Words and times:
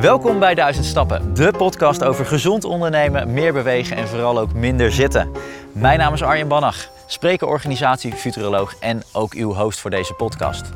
Welkom 0.00 0.38
bij 0.38 0.54
Duizend 0.54 0.86
Stappen, 0.86 1.34
de 1.34 1.52
podcast 1.56 2.04
over 2.04 2.26
gezond 2.26 2.64
ondernemen, 2.64 3.32
meer 3.32 3.52
bewegen 3.52 3.96
en 3.96 4.08
vooral 4.08 4.38
ook 4.38 4.52
minder 4.52 4.92
zitten. 4.92 5.32
Mijn 5.72 5.98
naam 5.98 6.14
is 6.14 6.22
Arjen 6.22 6.48
Bannach, 6.48 6.90
spreker, 7.06 7.46
organisatie, 7.46 8.12
futuroloog 8.12 8.74
en 8.80 9.02
ook 9.12 9.34
uw 9.34 9.52
host 9.54 9.80
voor 9.80 9.90
deze 9.90 10.14
podcast. 10.14 10.70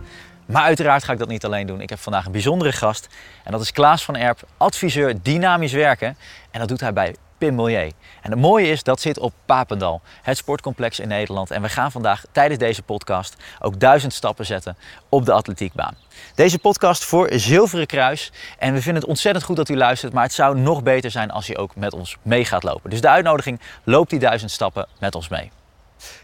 Maar 0.46 0.62
uiteraard 0.62 1.04
ga 1.04 1.12
ik 1.12 1.18
dat 1.18 1.28
niet 1.28 1.44
alleen 1.44 1.66
doen. 1.66 1.80
Ik 1.80 1.90
heb 1.90 1.98
vandaag 1.98 2.26
een 2.26 2.32
bijzondere 2.32 2.72
gast 2.72 3.08
en 3.44 3.52
dat 3.52 3.60
is 3.60 3.72
Klaas 3.72 4.04
van 4.04 4.16
Erp, 4.16 4.40
adviseur 4.56 5.22
dynamisch 5.22 5.72
werken. 5.72 6.16
En 6.50 6.60
dat 6.60 6.68
doet 6.68 6.80
hij 6.80 6.92
bij 6.92 7.14
Pim 7.42 7.54
Milieu. 7.54 7.90
En 8.22 8.30
het 8.30 8.40
mooie 8.40 8.68
is, 8.68 8.82
dat 8.82 9.00
zit 9.00 9.18
op 9.18 9.32
Papendal, 9.46 10.00
het 10.22 10.36
sportcomplex 10.36 11.00
in 11.00 11.08
Nederland. 11.08 11.50
En 11.50 11.62
we 11.62 11.68
gaan 11.68 11.92
vandaag 11.92 12.24
tijdens 12.32 12.58
deze 12.58 12.82
podcast 12.82 13.36
ook 13.60 13.80
duizend 13.80 14.12
stappen 14.12 14.46
zetten 14.46 14.76
op 15.08 15.24
de 15.24 15.32
atletiekbaan. 15.32 15.96
Deze 16.34 16.58
podcast 16.58 17.04
voor 17.04 17.28
Zilveren 17.32 17.86
Kruis. 17.86 18.32
En 18.58 18.72
we 18.72 18.82
vinden 18.82 19.00
het 19.00 19.10
ontzettend 19.10 19.44
goed 19.44 19.56
dat 19.56 19.68
u 19.68 19.76
luistert, 19.76 20.12
maar 20.12 20.22
het 20.22 20.32
zou 20.32 20.58
nog 20.58 20.82
beter 20.82 21.10
zijn 21.10 21.30
als 21.30 21.50
u 21.50 21.58
ook 21.58 21.76
met 21.76 21.92
ons 21.92 22.16
mee 22.22 22.44
gaat 22.44 22.62
lopen. 22.62 22.90
Dus 22.90 23.00
de 23.00 23.08
uitnodiging, 23.08 23.60
loop 23.84 24.10
die 24.10 24.18
duizend 24.18 24.50
stappen 24.50 24.86
met 24.98 25.14
ons 25.14 25.28
mee. 25.28 25.50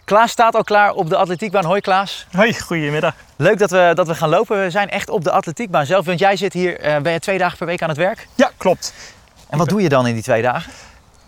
Klaas 0.05 0.31
staat 0.31 0.55
al 0.55 0.65
klaar 0.65 0.93
op 0.93 1.09
de 1.09 1.17
atletiekbaan. 1.17 1.65
Hoi 1.65 1.81
Klaas. 1.81 2.27
Hoi, 2.33 2.61
goedemiddag. 2.61 3.15
Leuk 3.37 3.59
dat 3.59 3.71
we, 3.71 3.93
dat 3.95 4.07
we 4.07 4.15
gaan 4.15 4.29
lopen. 4.29 4.63
We 4.63 4.71
zijn 4.71 4.91
echt 4.91 5.09
op 5.09 5.25
de 5.25 5.31
atletiekbaan 5.31 5.87
zelf. 5.87 6.07
Want 6.07 6.19
jij 6.19 6.37
zit 6.37 6.53
hier, 6.53 6.87
uh, 6.87 6.99
ben 6.99 7.13
je 7.13 7.19
twee 7.19 7.39
dagen 7.39 7.59
per 7.59 7.67
week 7.67 7.83
aan 7.83 7.89
het 7.89 7.99
werk? 7.99 8.29
Ja, 8.35 8.51
klopt. 8.57 8.93
En 9.49 9.59
wat 9.59 9.69
doe 9.69 9.83
je 9.83 9.89
dan 9.89 10.07
in 10.07 10.15
die 10.15 10.23
twee 10.23 10.43
dagen? 10.43 10.73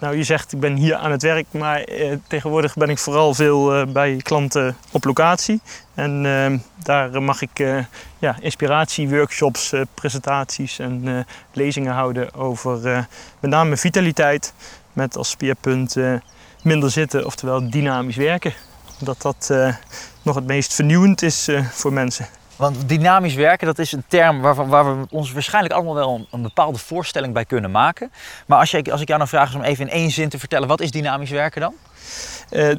Nou, 0.01 0.17
je 0.17 0.25
zegt 0.25 0.53
ik 0.53 0.61
ben 0.61 0.77
hier 0.77 0.95
aan 0.95 1.11
het 1.11 1.23
werk, 1.23 1.47
maar 1.51 1.81
eh, 1.81 2.17
tegenwoordig 2.27 2.75
ben 2.75 2.89
ik 2.89 2.99
vooral 2.99 3.35
veel 3.35 3.75
eh, 3.75 3.87
bij 3.87 4.17
klanten 4.17 4.77
op 4.91 5.05
locatie. 5.05 5.61
En 6.01 6.27
eh, 6.27 6.59
daar 6.83 7.23
mag 7.23 7.43
ik 7.43 7.59
eh, 7.59 7.79
ja, 8.19 8.37
inspiratieworkshops, 8.41 9.73
eh, 9.73 9.81
presentaties 9.95 10.79
en 10.79 11.27
lezingen 11.53 11.93
houden 11.93 12.35
over 12.35 13.07
met 13.41 13.51
name 13.51 13.77
vitaliteit. 13.77 14.55
Met 14.93 15.17
als 15.17 15.31
speerpunt 15.31 15.97
minder 16.63 16.91
zitten, 16.91 17.27
oftewel 17.27 17.71
dynamisch 17.71 18.17
werken. 18.17 18.53
Dat 18.99 19.23
dat 19.23 19.53
nog 20.23 20.35
het 20.35 20.47
meest 20.47 20.75
vernieuwend 20.75 21.23
is 21.23 21.49
voor 21.71 21.93
mensen. 21.93 22.27
Want 22.61 22.89
dynamisch 22.89 23.35
werken, 23.35 23.67
dat 23.67 23.79
is 23.79 23.93
een 23.93 24.05
term 24.09 24.41
waar, 24.41 24.69
waar 24.69 25.01
we 25.01 25.07
ons 25.11 25.33
waarschijnlijk 25.33 25.75
allemaal 25.75 25.95
wel 25.95 26.15
een, 26.15 26.27
een, 26.31 26.43
bepaalde 26.43 26.79
voorstelling 26.79 27.35
bij 27.35 27.45
kunnen 27.45 27.71
maken. 27.71 28.13
Maar 28.47 28.59
als, 28.59 28.71
je, 28.71 28.93
als 28.93 29.01
ik 29.01 29.07
jou 29.07 29.19
nou 29.19 29.31
vraag 29.31 29.55
om 29.55 29.63
even 29.63 29.89
in 29.89 29.93
één 29.93 30.11
zin 30.11 30.29
te 30.29 30.39
vertellen, 30.39 30.69
wat 30.69 30.81
is 30.81 30.91
dynamisch 30.91 31.31
werken 31.31 31.61
dan? 31.61 31.75
Uh, 32.51 32.77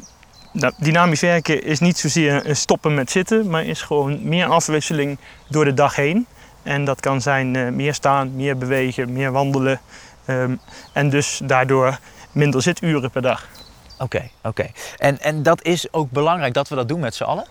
nou, 0.51 0.73
dynamisch 0.77 1.21
werken 1.21 1.63
is 1.63 1.79
niet 1.79 1.97
zozeer 1.97 2.55
stoppen 2.55 2.93
met 2.93 3.11
zitten, 3.11 3.49
maar 3.49 3.65
is 3.65 3.81
gewoon 3.81 4.27
meer 4.27 4.45
afwisseling 4.45 5.17
door 5.49 5.65
de 5.65 5.73
dag 5.73 5.95
heen. 5.95 6.25
En 6.63 6.85
dat 6.85 6.99
kan 6.99 7.21
zijn 7.21 7.53
uh, 7.53 7.69
meer 7.69 7.93
staan, 7.93 8.35
meer 8.35 8.57
bewegen, 8.57 9.13
meer 9.13 9.31
wandelen. 9.31 9.79
Um, 10.27 10.59
en 10.93 11.09
dus 11.09 11.41
daardoor 11.43 11.99
minder 12.31 12.61
zituren 12.61 13.11
per 13.11 13.21
dag. 13.21 13.47
Oké, 13.93 14.03
okay, 14.03 14.31
oké. 14.37 14.47
Okay. 14.47 14.73
En, 14.97 15.19
en 15.19 15.43
dat 15.43 15.63
is 15.63 15.93
ook 15.93 16.11
belangrijk 16.11 16.53
dat 16.53 16.69
we 16.69 16.75
dat 16.75 16.87
doen 16.87 16.99
met 16.99 17.15
z'n 17.15 17.23
allen? 17.23 17.45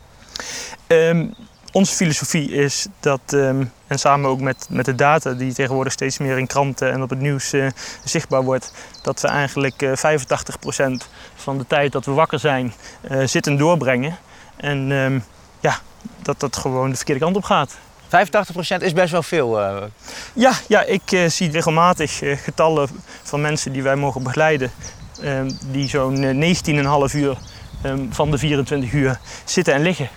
Um, 0.87 1.35
onze 1.73 1.95
filosofie 1.95 2.51
is 2.51 2.87
dat, 3.01 3.21
um, 3.31 3.73
en 3.87 3.99
samen 3.99 4.31
ook 4.31 4.41
met, 4.41 4.67
met 4.71 4.85
de 4.85 4.95
data 4.95 5.33
die 5.33 5.55
tegenwoordig 5.55 5.93
steeds 5.93 6.19
meer 6.19 6.39
in 6.39 6.47
kranten 6.47 6.93
en 6.93 7.03
op 7.03 7.11
het 7.11 7.21
nieuws 7.21 7.55
uh, 7.55 7.67
zichtbaar 8.05 8.43
wordt, 8.43 8.73
dat 9.03 9.21
we 9.21 9.29
eigenlijk 9.29 9.83
uh, 9.83 9.93
85% 9.93 9.95
van 11.35 11.59
de 11.59 11.67
tijd 11.67 11.93
dat 11.93 12.05
we 12.05 12.13
wakker 12.13 12.39
zijn 12.39 12.73
uh, 13.11 13.27
zitten 13.27 13.57
doorbrengen. 13.57 14.17
En 14.57 14.91
um, 14.91 15.25
ja, 15.61 15.79
dat 16.23 16.41
dat 16.41 16.57
gewoon 16.57 16.91
de 16.91 16.97
verkeerde 16.97 17.21
kant 17.21 17.37
op 17.37 17.45
gaat. 17.45 17.79
85% 18.07 18.11
is 18.79 18.93
best 18.93 19.11
wel 19.13 19.23
veel. 19.23 19.61
Uh... 19.61 19.83
Ja, 20.33 20.53
ja, 20.69 20.83
ik 20.83 21.13
uh, 21.13 21.29
zie 21.29 21.51
regelmatig 21.51 22.23
uh, 22.23 22.37
getallen 22.37 22.89
van 23.23 23.41
mensen 23.41 23.73
die 23.73 23.83
wij 23.83 23.97
mogen 23.97 24.23
begeleiden, 24.23 24.71
ehm, 25.23 25.51
die 25.71 25.89
zo'n 25.89 26.45
19,5 27.11 27.15
uur 27.15 27.39
um, 27.85 28.09
van 28.13 28.31
de 28.31 28.39
24 28.39 28.93
uur 28.93 29.21
zitten 29.45 29.75
en 29.75 29.83
liggen. 29.83 30.09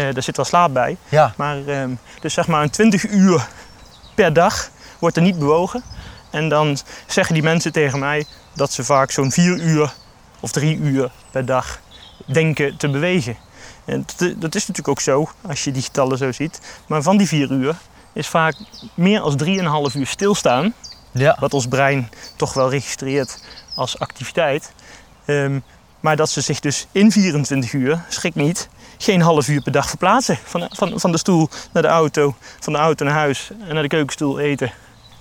Uh, 0.00 0.12
daar 0.14 0.22
zit 0.22 0.36
wel 0.36 0.44
slaap 0.44 0.72
bij. 0.72 0.96
Ja. 1.08 1.34
Maar 1.36 1.56
um, 1.56 1.98
dus 2.20 2.34
zeg 2.34 2.46
maar 2.46 2.62
een 2.62 2.70
20 2.70 3.10
uur 3.10 3.48
per 4.14 4.32
dag 4.32 4.70
wordt 4.98 5.16
er 5.16 5.22
niet 5.22 5.38
bewogen. 5.38 5.82
En 6.30 6.48
dan 6.48 6.78
zeggen 7.06 7.34
die 7.34 7.42
mensen 7.42 7.72
tegen 7.72 7.98
mij 7.98 8.26
dat 8.54 8.72
ze 8.72 8.84
vaak 8.84 9.10
zo'n 9.10 9.32
4 9.32 9.60
uur 9.60 9.92
of 10.40 10.52
3 10.52 10.76
uur 10.76 11.10
per 11.30 11.44
dag 11.44 11.80
denken 12.26 12.76
te 12.76 12.88
bewegen. 12.88 13.36
En 13.84 14.04
dat 14.36 14.54
is 14.54 14.66
natuurlijk 14.66 14.88
ook 14.88 15.00
zo 15.00 15.30
als 15.46 15.64
je 15.64 15.72
die 15.72 15.82
getallen 15.82 16.18
zo 16.18 16.32
ziet. 16.32 16.60
Maar 16.86 17.02
van 17.02 17.16
die 17.16 17.26
4 17.28 17.50
uur 17.50 17.76
is 18.12 18.28
vaak 18.28 18.56
meer 18.94 19.20
dan 19.20 19.90
3,5 19.90 19.96
uur 19.96 20.06
stilstaan. 20.06 20.74
Ja. 21.12 21.36
Wat 21.40 21.54
ons 21.54 21.66
brein 21.68 22.10
toch 22.36 22.54
wel 22.54 22.70
registreert 22.70 23.42
als 23.74 23.98
activiteit. 23.98 24.72
Um, 25.26 25.62
maar 26.00 26.16
dat 26.16 26.30
ze 26.30 26.40
zich 26.40 26.60
dus 26.60 26.86
in 26.92 27.12
24 27.12 27.72
uur, 27.72 28.04
schrik 28.08 28.34
niet, 28.34 28.68
geen 28.98 29.20
half 29.20 29.48
uur 29.48 29.62
per 29.62 29.72
dag 29.72 29.88
verplaatsen. 29.88 30.38
Van, 30.44 30.66
van, 30.70 31.00
van 31.00 31.12
de 31.12 31.18
stoel 31.18 31.48
naar 31.72 31.82
de 31.82 31.88
auto, 31.88 32.34
van 32.60 32.72
de 32.72 32.78
auto 32.78 33.04
naar 33.04 33.14
huis 33.14 33.50
en 33.68 33.74
naar 33.74 33.82
de 33.82 33.88
keukenstoel 33.88 34.38
eten. 34.38 34.72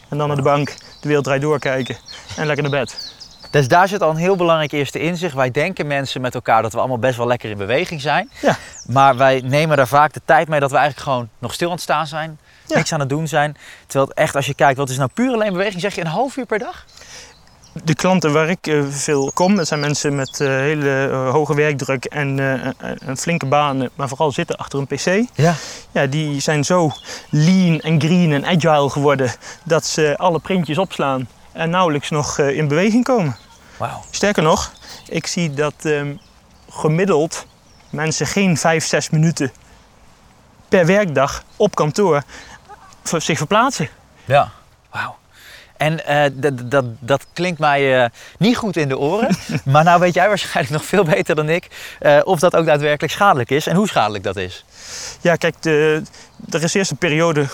En 0.09 0.18
dan 0.18 0.28
naar 0.28 0.38
de 0.38 0.41
bank, 0.44 0.68
de 1.01 1.07
wereld 1.07 1.23
draait 1.23 1.41
doorkijken 1.41 1.97
en 2.38 2.45
lekker 2.45 2.69
naar 2.69 2.79
bed. 2.79 3.18
Dus 3.51 3.68
daar 3.68 3.88
zit 3.88 4.01
al 4.01 4.09
een 4.09 4.16
heel 4.16 4.35
belangrijk 4.35 4.72
eerste 4.72 5.00
inzicht. 5.00 5.35
Wij 5.35 5.51
denken 5.51 5.88
mensen 5.88 6.22
met 6.22 6.35
elkaar 6.35 6.62
dat 6.62 6.73
we 6.73 6.79
allemaal 6.79 7.00
best 7.00 7.18
wel 7.18 7.28
lekker 7.28 7.50
in 7.50 7.57
beweging 7.57 8.01
zijn. 8.01 8.29
Ja. 8.41 8.57
Maar 8.88 9.18
wij 9.18 9.41
nemen 9.45 9.78
daar 9.78 9.88
vaak 9.88 10.13
de 10.13 10.22
tijd 10.25 10.47
mee 10.47 10.59
dat 10.59 10.72
we 10.72 10.78
eigenlijk 10.78 11.07
gewoon 11.07 11.29
nog 11.39 11.53
stil 11.53 11.68
aan 11.68 11.73
het 11.73 11.81
staan 11.81 12.07
zijn. 12.07 12.39
Ja. 12.66 12.75
Niks 12.75 12.94
aan 12.94 13.00
het 13.00 13.09
doen 13.09 13.28
zijn. 13.28 13.57
Terwijl 13.88 14.12
echt, 14.12 14.35
als 14.35 14.45
je 14.45 14.53
kijkt, 14.53 14.78
wat 14.78 14.89
is 14.89 14.97
nou 14.97 15.09
puur 15.13 15.34
alleen 15.34 15.51
beweging? 15.51 15.81
Zeg 15.81 15.95
je 15.95 16.01
een 16.01 16.07
half 16.07 16.38
uur 16.38 16.45
per 16.45 16.59
dag? 16.59 16.85
De 17.84 17.95
klanten 17.95 18.34
waar 18.34 18.50
ik 18.50 18.67
uh, 18.67 18.85
veel 18.90 19.31
kom, 19.34 19.56
dat 19.56 19.67
zijn 19.67 19.79
mensen 19.79 20.16
met 20.16 20.40
uh, 20.40 20.47
hele 20.47 21.07
uh, 21.12 21.31
hoge 21.31 21.56
werkdruk 21.56 22.06
en 22.06 22.38
een 23.06 23.17
flinke 23.17 23.45
baan, 23.45 23.90
maar 23.95 24.07
vooral 24.07 24.31
zitten 24.31 24.57
achter 24.57 24.79
een 24.79 24.88
pc. 24.88 25.29
Ja. 25.34 25.56
Ja, 25.91 26.06
die 26.06 26.39
zijn 26.39 26.63
zo 26.63 26.91
lean 27.29 27.79
en 27.79 28.01
green 28.01 28.34
en 28.34 28.45
agile 28.45 28.89
geworden 28.89 29.31
dat 29.63 29.85
ze 29.85 30.18
alle 30.18 30.39
printjes 30.39 30.78
opslaan 30.78 31.28
en 31.51 31.69
nauwelijks 31.69 32.09
nog 32.09 32.39
in 32.39 32.68
beweging 32.68 33.03
komen. 33.03 33.38
Wauw. 33.78 34.03
Sterker 34.12 34.44
nog, 34.44 34.72
ik 35.09 35.28
zie 35.28 35.53
dat 35.53 35.73
um, 35.84 36.19
gemiddeld 36.69 37.45
mensen 37.89 38.28
geen 38.28 38.57
5, 38.57 38.85
6 38.85 39.09
minuten 39.09 39.51
per 40.69 40.85
werkdag 40.85 41.44
op 41.56 41.75
kantoor 41.75 42.23
zich 43.03 43.38
verplaatsen. 43.38 43.89
Ja, 44.25 44.51
wauw. 44.91 45.19
En 45.79 46.00
uh, 46.09 46.53
dat, 46.63 46.85
dat 47.00 47.25
klinkt 47.34 47.59
mij 47.59 48.01
uh, 48.01 48.06
niet 48.38 48.57
goed 48.57 48.78
in 48.78 48.88
de 48.88 48.97
oren. 48.97 49.35
maar 49.66 49.84
nou 49.84 50.00
weet 50.00 50.13
jij 50.13 50.28
waarschijnlijk 50.28 50.75
nog 50.75 50.85
veel 50.85 51.03
beter 51.03 51.35
dan 51.35 51.50
ik 51.50 51.67
uh, 52.01 52.19
of 52.23 52.40
dat 52.40 52.56
ook 52.56 52.66
daadwerkelijk 52.66 53.13
schadelijk 53.13 53.50
is 53.50 53.67
en 53.67 53.75
hoe 53.75 53.88
schadelijk 53.88 54.23
dat 54.23 54.35
is. 54.35 54.66
Ja, 55.22 55.35
kijk, 55.35 55.56
de, 55.62 56.01
er 56.50 56.63
is 56.63 56.73
eerst 56.73 56.91
een 56.91 56.97
periode 56.97 57.45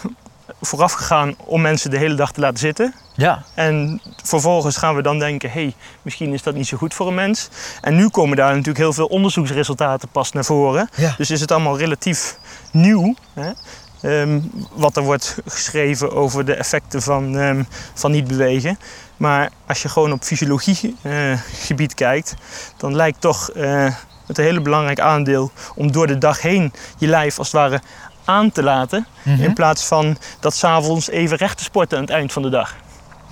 vooraf 0.62 0.94
gegaan 0.94 1.36
om 1.38 1.62
mensen 1.62 1.90
de 1.90 1.98
hele 1.98 2.16
dag 2.16 2.32
te 2.32 2.40
laten 2.40 2.60
zitten. 2.60 2.94
Ja. 3.16 3.44
En 3.54 4.02
vervolgens 4.24 4.78
gaan 4.78 4.96
we 4.96 5.02
dan 5.02 5.20
denken, 5.20 5.52
hé, 5.52 5.62
hey, 5.62 5.74
misschien 6.02 6.34
is 6.34 6.44
dat 6.44 6.56
niet 6.56 6.68
zo 6.68 6.78
goed 6.78 6.94
voor 6.94 7.08
een 7.08 7.16
mens. 7.16 7.50
En 7.82 7.96
nu 7.96 8.10
komen 8.10 8.38
daar 8.38 8.50
natuurlijk 8.50 8.78
heel 8.78 8.94
veel 8.94 9.06
onderzoeksresultaten 9.06 10.10
pas 10.10 10.32
naar 10.32 10.46
voren. 10.46 10.90
Ja. 10.96 11.14
Dus 11.18 11.32
is 11.32 11.42
het 11.42 11.52
allemaal 11.52 11.78
relatief 11.78 12.38
nieuw. 12.72 13.16
Hè? 13.34 13.52
Um, 14.02 14.52
wat 14.74 14.98
er 14.98 15.04
wordt 15.04 15.38
geschreven 15.46 16.12
over 16.12 16.46
de 16.46 16.54
effecten 16.54 17.02
van, 17.02 17.36
um, 17.36 17.68
van 17.94 18.12
niet 18.12 18.28
bewegen. 18.28 18.80
Maar 19.18 19.50
als 19.68 19.82
je 19.82 19.90
gewoon 19.90 20.12
op 20.12 20.24
fysiologiegebied 20.24 21.92
uh, 21.92 21.96
kijkt, 21.96 22.34
dan 22.78 22.96
lijkt 22.96 23.22
toch 23.22 23.50
uh, 23.56 23.96
het 24.26 24.38
een 24.38 24.44
hele 24.44 24.62
belangrijk 24.62 25.00
aandeel 25.00 25.52
om 25.76 25.92
door 25.92 26.08
de 26.08 26.18
dag 26.18 26.42
heen 26.42 26.74
je 26.98 27.08
lijf 27.08 27.38
als 27.38 27.52
het 27.52 27.56
ware 27.62 27.82
aan 28.26 28.52
te 28.52 28.64
laten. 28.64 29.08
Mhm. 29.08 29.30
Mm 29.30 29.36
-hmm. 29.36 29.46
In 29.46 29.54
plaats 29.54 29.86
van 29.86 30.18
dat 30.40 30.54
s'avonds 30.54 31.10
even 31.10 31.38
recht 31.38 31.58
te 31.58 31.64
sporten 31.64 31.98
aan 31.98 32.04
het 32.04 32.14
eind 32.14 32.34
van 32.34 32.42
de 32.42 32.50
dag. 32.50 32.76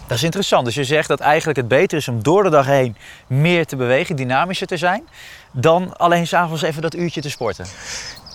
Dat 0.07 0.17
is 0.17 0.23
interessant. 0.23 0.65
Dus 0.65 0.75
je 0.75 0.83
zegt 0.83 1.07
dat 1.07 1.19
eigenlijk 1.19 1.57
het 1.57 1.67
beter 1.67 1.97
is 1.97 2.07
om 2.07 2.23
door 2.23 2.43
de 2.43 2.49
dag 2.49 2.65
heen 2.65 2.95
meer 3.27 3.65
te 3.65 3.75
bewegen, 3.75 4.15
dynamischer 4.15 4.67
te 4.67 4.77
zijn, 4.77 5.03
dan 5.51 5.97
alleen 5.97 6.27
s'avonds 6.27 6.61
even 6.61 6.81
dat 6.81 6.95
uurtje 6.95 7.21
te 7.21 7.29
sporten. 7.29 7.65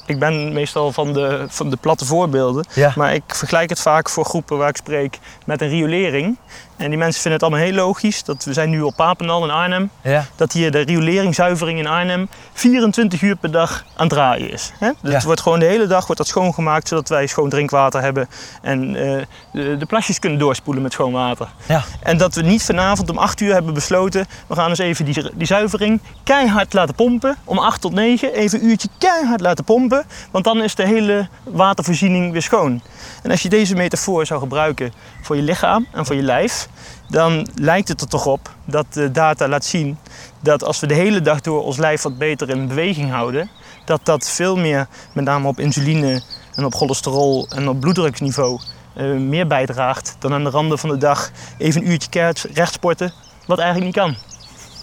Ik 0.09 0.19
ben 0.19 0.53
meestal 0.53 0.93
van 0.93 1.13
de, 1.13 1.45
van 1.49 1.71
de 1.71 1.77
platte 1.77 2.05
voorbeelden. 2.05 2.65
Ja. 2.75 2.93
Maar 2.97 3.15
ik 3.15 3.23
vergelijk 3.27 3.69
het 3.71 3.81
vaak 3.81 4.09
voor 4.09 4.25
groepen 4.25 4.59
waar 4.59 4.69
ik 4.69 4.77
spreek 4.77 5.19
met 5.45 5.61
een 5.63 5.69
riolering. 5.69 6.37
En 6.77 6.89
die 6.89 6.99
mensen 6.99 7.21
vinden 7.23 7.41
het 7.41 7.43
allemaal 7.43 7.67
heel 7.69 7.85
logisch. 7.87 8.25
Dat 8.25 8.45
we 8.45 8.53
zijn 8.53 8.71
nu 8.71 8.83
op 8.83 8.97
Papendal 8.97 9.45
in 9.45 9.51
Arnhem. 9.51 9.91
Ja. 10.03 10.25
Dat 10.37 10.53
hier 10.53 10.71
de 10.71 10.81
rioleringszuivering 10.81 11.79
in 11.79 11.87
Arnhem 11.87 12.29
24 12.53 13.23
uur 13.23 13.37
per 13.37 13.51
dag 13.51 13.85
aan 13.97 14.07
het 14.07 14.09
draaien 14.09 14.51
is. 14.53 14.73
Hè? 14.79 14.91
Dus 15.01 15.11
Ja. 15.11 15.17
het 15.17 15.25
wordt 15.25 15.41
gewoon 15.41 15.59
de 15.59 15.65
hele 15.67 15.87
dag 15.87 16.03
wordt 16.03 16.17
dat 16.21 16.27
schoongemaakt. 16.27 16.89
Zodat 16.89 17.09
wij 17.09 17.27
schoon 17.27 17.49
drinkwater 17.49 18.01
hebben. 18.03 18.29
En 18.63 18.97
eh, 18.97 19.23
de, 19.53 19.77
de 19.77 19.87
plasjes 19.87 20.19
kunnen 20.19 20.39
doorspoelen 20.39 20.83
met 20.83 20.93
schoon 20.93 21.13
water. 21.13 21.49
Ja. 21.67 21.83
En 22.03 22.17
dat 22.19 22.35
we 22.35 22.43
niet 22.43 22.63
vanavond 22.63 23.11
om 23.11 23.19
8 23.19 23.41
uur 23.41 23.53
hebben 23.53 23.75
besloten. 23.75 24.27
We 24.47 24.55
gaan 24.55 24.69
eens 24.69 24.79
even 24.79 25.05
die, 25.05 25.31
die 25.35 25.47
zuivering 25.47 26.01
keihard 26.25 26.73
laten 26.73 26.95
pompen. 26.95 27.37
Om 27.45 27.59
8 27.59 27.81
tot 27.81 27.93
9 27.93 28.33
even 28.35 28.61
een 28.61 28.67
uurtje 28.69 28.89
keihard 28.99 29.41
laten 29.41 29.65
pompen. 29.65 29.98
Want 30.31 30.45
dan 30.45 30.63
is 30.63 30.75
de 30.75 30.87
hele 30.87 31.29
watervoorziening 31.45 32.33
weer 32.33 32.43
schoon. 32.43 32.83
En 33.23 33.31
als 33.31 33.43
je 33.43 33.49
deze 33.49 33.75
metafoor 33.75 34.27
zou 34.27 34.41
gebruiken 34.41 34.93
voor 35.23 35.37
je 35.37 35.43
lichaam 35.43 35.87
en 35.93 36.07
voor 36.07 36.17
je 36.17 36.23
lijf, 36.23 36.69
dan 37.09 37.49
lijkt 37.55 37.89
het 37.89 38.01
er 38.01 38.09
toch 38.09 38.27
op 38.27 38.51
dat 38.65 38.87
de 38.91 39.11
data 39.11 39.49
laat 39.49 39.65
zien 39.65 39.99
dat 40.41 40.65
als 40.65 40.81
we 40.81 40.87
de 40.87 40.95
hele 40.95 41.21
dag 41.21 41.41
door 41.41 41.63
ons 41.63 41.77
lijf 41.77 42.03
wat 42.03 42.19
beter 42.19 42.51
in 42.51 42.69
beweging 42.69 43.11
houden, 43.11 43.51
dat 43.85 44.01
dat 44.03 44.31
veel 44.31 44.57
meer, 44.57 44.87
met 45.13 45.25
name 45.25 45.49
op 45.49 45.59
insuline 45.59 46.23
en 46.55 46.65
op 46.65 46.75
cholesterol 46.75 47.47
en 47.49 47.69
op 47.69 47.81
bloeddruksniveau, 47.81 48.61
uh, 48.97 49.19
meer 49.19 49.47
bijdraagt 49.47 50.17
dan 50.19 50.33
aan 50.33 50.45
de 50.45 50.51
randen 50.51 50.79
van 50.79 50.89
de 50.89 50.97
dag 50.97 51.31
even 51.59 51.81
een 51.81 51.91
uurtje 51.91 52.35
rechtsporten, 52.53 53.13
wat 53.47 53.59
eigenlijk 53.59 53.87
niet 53.87 54.05
kan. 54.05 54.28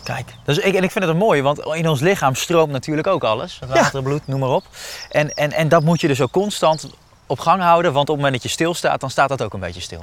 Kijk, 0.06 0.34
dus 0.44 0.57
ik, 0.57 0.75
en 0.75 0.84
ik 0.84 0.92
vind 0.92 1.04
het 1.04 1.13
een 1.13 1.19
mooi, 1.19 1.42
want 1.42 1.60
in 1.60 1.88
ons 1.88 2.00
lichaam 2.00 2.36
stroomt 2.36 2.72
natuurlijk 2.72 3.07
ook 3.07 3.24
alles. 3.24 3.60
Water, 3.68 4.04
bloed, 4.04 4.28
noem 4.28 4.40
maar 4.40 4.50
op. 4.50 4.63
En, 5.10 5.34
en, 5.34 5.52
en 5.52 5.68
dat 5.69 5.84
moet 5.84 6.02
je 6.02 6.07
dus 6.07 6.22
ook 6.22 6.31
constant 6.31 6.90
op 7.28 7.40
gang 7.40 7.62
houden, 7.62 7.94
want 7.94 8.10
op 8.10 8.16
het 8.16 8.24
moment 8.24 8.34
dat 8.34 8.44
je 8.44 8.50
stilstaat, 8.50 9.00
dan 9.00 9.10
staat 9.10 9.30
dat 9.30 9.42
ook 9.42 9.54
een 9.54 9.60
beetje 9.60 9.81
stil. 9.81 10.02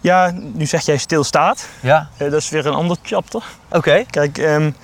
Ja, 0.00 0.32
nu 0.34 0.66
zeg 0.66 0.84
jij 0.84 0.96
stilstaat. 0.96 1.68
Ja. 1.80 2.08
Uh, 2.12 2.30
dat 2.30 2.40
is 2.40 2.48
weer 2.48 2.66
een 2.66 2.74
ander 2.74 2.96
chapter. 3.02 3.42
Oké. 3.68 4.04
Kijk, 4.10 4.38
um, 4.38 4.76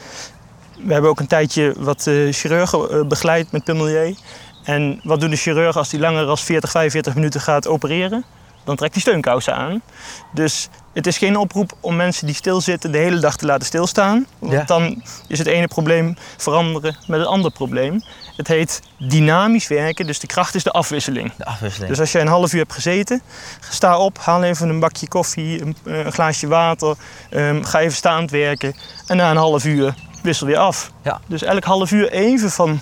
we 0.79 0.93
hebben 0.93 1.11
ook 1.11 1.21
een 1.21 1.27
tijdje 1.27 1.75
wat 1.79 2.07
uh, 2.07 2.33
chirurgen 2.33 2.95
uh, 2.95 3.07
begeleid 3.07 3.53
met 3.53 3.65
Pimelier. 3.65 4.17
En 4.65 5.01
wat 5.03 5.21
doen 5.21 5.31
de 5.31 5.37
chirurgen 5.37 5.81
als 5.81 5.89
die 5.89 6.01
langer 6.01 6.27
dan 6.27 6.39
40, 6.39 6.71
45 6.71 7.15
minuten 7.15 7.41
gaat 7.41 7.67
opereren? 7.67 8.25
Dan 8.67 8.77
trekt 8.77 8.93
hij 8.93 9.03
steunkousen 9.03 9.55
aan. 9.55 9.83
Dus 10.33 10.69
het 10.93 11.07
is 11.07 11.19
geen 11.19 11.37
oproep 11.37 11.73
om 11.81 11.97
mensen 11.97 12.27
die 12.27 12.35
stilzitten 12.35 12.93
de 12.93 12.99
hele 12.99 13.19
dag 13.19 13.37
te 13.37 13.47
laten 13.47 13.67
stilstaan. 13.67 14.27
Want 14.39 14.53
Ja. 14.53 14.63
dan 14.65 15.03
is 15.29 15.39
het 15.39 15.47
ene 15.47 15.67
probleem 15.69 16.17
veranderen 16.37 16.97
met 17.07 17.19
het 17.19 17.29
andere 17.29 17.55
probleem. 17.55 18.03
Het 18.37 18.49
heet 18.49 18.83
dynamisch 18.99 19.69
werken, 19.69 20.07
dus 20.07 20.19
de 20.19 20.27
kracht 20.27 20.55
is 20.55 20.63
de 20.63 20.71
afwisseling. 20.71 21.33
De 21.37 21.45
afwisseling. 21.45 21.91
Dus 21.91 22.01
als 22.01 22.13
je 22.13 22.19
een 22.19 22.27
half 22.27 22.53
uur 22.53 22.59
hebt 22.61 22.73
gezeten, 22.73 23.23
sta 23.71 23.99
op, 23.99 24.19
haal 24.19 24.43
even 24.43 24.69
een 24.69 24.81
bakje 24.81 25.09
koffie, 25.09 25.61
een, 25.63 25.77
eh, 25.85 26.05
een 26.05 26.13
glaasje 26.13 26.47
water, 26.47 26.97
ehm, 27.31 27.63
ga 27.63 27.81
even 27.81 27.97
staand 27.97 28.31
werken 28.31 28.75
en 29.07 29.17
na 29.17 29.31
een 29.31 29.37
half 29.37 29.65
uur 29.65 29.95
wissel 30.23 30.47
weer 30.47 30.59
af. 30.59 30.91
Ja. 31.03 31.21
Dus 31.27 31.43
elk 31.43 31.65
half 31.65 31.91
uur 31.91 32.11
even 32.11 32.51
van 32.51 32.81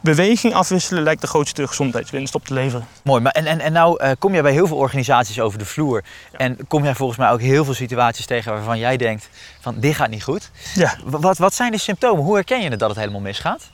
beweging 0.00 0.54
afwisselen 0.54 1.02
lijkt 1.02 1.20
de 1.20 1.26
grootste 1.26 1.66
gezondheidswinst 1.66 2.34
op 2.34 2.44
te 2.44 2.54
leveren. 2.54 2.86
Mooi, 3.04 3.22
maar 3.22 3.32
en, 3.32 3.46
en, 3.46 3.60
en 3.60 3.72
nou 3.72 4.00
eh, 4.00 4.10
kom 4.18 4.32
jij 4.32 4.42
bij 4.42 4.52
heel 4.52 4.66
veel 4.66 4.76
organisaties 4.76 5.40
over 5.40 5.58
de 5.58 5.64
vloer. 5.64 6.04
En 6.32 6.66
kom 6.68 6.84
jij 6.84 6.94
volgens 6.94 7.18
mij 7.18 7.30
ook 7.30 7.40
heel 7.40 7.64
veel 7.64 7.74
situaties 7.74 8.26
tegen 8.26 8.52
waarvan 8.52 8.78
jij 8.78 8.96
denkt 8.96 9.28
van 9.60 9.74
dit 9.80 9.94
gaat 9.94 10.10
niet 10.10 10.22
goed. 10.22 10.50
Ja, 10.74 10.96
Wat, 11.04 11.38
wat 11.38 11.54
zijn 11.54 11.72
de 11.72 11.78
symptomen? 11.78 12.24
Hoe 12.24 12.34
herken 12.34 12.62
je 12.62 12.68
het 12.68 12.78
dat 12.78 12.88
het 12.88 12.98
helemaal 12.98 13.20
misgaat? 13.20 13.70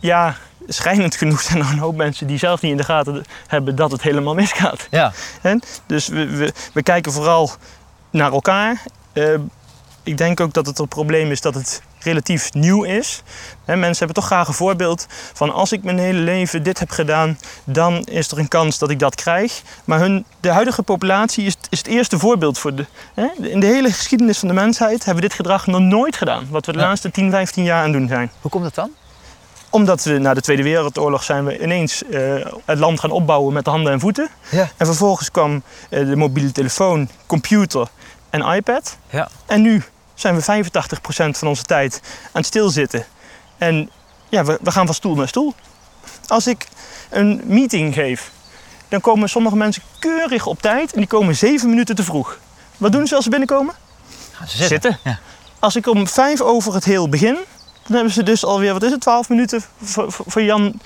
ja 0.00 0.36
schijnend 0.66 1.16
genoeg 1.16 1.40
zijn 1.50 1.58
er 1.58 1.70
een 1.70 1.78
hoop 1.78 1.96
mensen 1.96 2.26
die 2.26 2.38
zelf 2.38 2.60
niet 2.60 2.70
in 2.70 2.76
de 2.76 2.84
gaten 2.84 3.24
hebben 3.46 3.76
dat 3.76 3.90
het 3.90 4.02
helemaal 4.02 4.34
misgaat. 4.34 4.86
Ja. 4.90 5.12
Hè? 5.40 5.54
Dus 5.86 6.08
we, 6.08 6.26
we, 6.26 6.52
we 6.72 6.82
kijken 6.82 7.12
vooral 7.12 7.50
naar 8.10 8.32
elkaar. 8.32 8.82
Eh, 9.12 9.34
ik 10.02 10.18
denk 10.18 10.40
ook 10.40 10.52
dat 10.52 10.66
het 10.66 10.78
een 10.78 10.88
probleem 10.88 11.30
is 11.30 11.40
dat 11.40 11.54
het 11.54 11.82
relatief 12.02 12.52
nieuw 12.52 12.82
is. 12.82 13.22
Hè, 13.64 13.76
mensen 13.76 13.98
hebben 13.98 14.14
toch 14.22 14.26
graag 14.26 14.48
een 14.48 14.54
voorbeeld 14.54 15.06
van 15.32 15.52
als 15.52 15.72
ik 15.72 15.82
mijn 15.82 15.98
hele 15.98 16.18
leven 16.18 16.62
dit 16.62 16.78
heb 16.78 16.90
gedaan, 16.90 17.38
dan 17.64 18.04
is 18.04 18.30
er 18.30 18.38
een 18.38 18.48
kans 18.48 18.78
dat 18.78 18.90
ik 18.90 18.98
dat 18.98 19.14
krijg. 19.14 19.62
Maar 19.84 19.98
hun, 19.98 20.24
de 20.40 20.50
huidige 20.50 20.82
populatie 20.82 21.44
is, 21.46 21.56
is 21.68 21.78
het 21.78 21.86
eerste 21.86 22.18
voorbeeld 22.18 22.58
voor 22.58 22.74
de. 22.74 22.86
Hè? 23.14 23.26
In 23.40 23.60
de 23.60 23.66
hele 23.66 23.92
geschiedenis 23.92 24.38
van 24.38 24.48
de 24.48 24.54
mensheid 24.54 25.04
hebben 25.04 25.22
we 25.22 25.28
dit 25.28 25.36
gedrag 25.36 25.66
nog 25.66 25.80
nooit 25.80 26.16
gedaan. 26.16 26.46
Wat 26.50 26.66
we 26.66 26.72
de 26.72 26.78
Ja. 26.78 26.84
laatste 26.84 27.10
10, 27.10 27.30
15 27.30 27.64
jaar 27.64 27.82
aan 27.82 27.92
doen 27.92 28.08
zijn 28.08 28.30
Hoe 28.40 28.50
komt 28.50 28.64
dat 28.64 28.74
dan? 28.74 28.90
omdat 29.72 30.04
we 30.04 30.18
na 30.18 30.34
de 30.34 30.40
Tweede 30.40 30.62
Wereldoorlog 30.62 31.22
zijn 31.22 31.44
we 31.44 31.62
ineens 31.62 32.04
eh, 32.04 32.34
het 32.64 32.78
land 32.78 33.00
gaan 33.00 33.10
opbouwen 33.10 33.52
met 33.52 33.64
de 33.64 33.70
handen 33.70 33.92
en 33.92 34.00
voeten. 34.00 34.28
Ja. 34.50 34.68
En 34.76 34.86
vervolgens 34.86 35.30
kwam 35.30 35.62
eh, 35.90 36.06
de 36.06 36.16
mobiele 36.16 36.52
telefoon, 36.52 37.08
computer 37.26 37.88
en 38.30 38.40
iPad. 38.54 38.96
Ja. 39.10 39.28
En 39.46 39.62
nu 39.62 39.82
zijn 40.20 40.40
we 40.40 40.64
85% 40.64 41.30
van 41.30 41.48
onze 41.48 41.62
tijd 41.62 42.00
aan 42.04 42.30
het 42.32 42.46
stilzitten. 42.46 43.06
En 43.58 43.90
ja, 44.28 44.44
we, 44.44 44.58
we 44.62 44.70
gaan 44.70 44.86
van 44.86 44.94
stoel 44.94 45.14
naar 45.14 45.28
stoel. 45.28 45.54
Als 46.26 46.46
ik 46.46 46.66
een 47.10 47.40
meeting 47.44 47.94
geef, 47.94 48.30
dan 48.88 49.00
komen 49.00 49.28
sommige 49.28 49.56
mensen 49.56 49.82
keurig 49.98 50.46
op 50.46 50.62
tijd 50.62 50.92
en 50.92 50.98
die 50.98 51.08
komen 51.08 51.36
zeven 51.36 51.68
minuten 51.68 51.94
te 51.94 52.04
vroeg. 52.04 52.38
Wat 52.76 52.92
doen 52.92 53.06
ze 53.06 53.14
als 53.14 53.24
ze 53.24 53.30
binnenkomen? 53.30 53.74
Gaan 54.32 54.48
ze 54.48 54.56
zitten? 54.56 54.80
Zitten. 54.92 55.10
Ja. 55.10 55.18
Als 55.58 55.76
ik 55.76 55.86
om 55.86 56.08
vijf 56.08 56.40
over 56.40 56.74
het 56.74 56.84
heel 56.84 57.08
begin, 57.08 57.34
dan 57.82 57.94
hebben 57.94 58.12
ze 58.12 58.22
dus 58.22 58.44
alweer, 58.44 58.72
wat 58.72 58.82
is 58.82 58.90
het, 58.90 59.00
12 59.00 59.28
minuten 59.28 59.62
voor, 59.82 60.12
voor 60.12 60.24
voor 60.28 60.42
Jan 60.42 60.80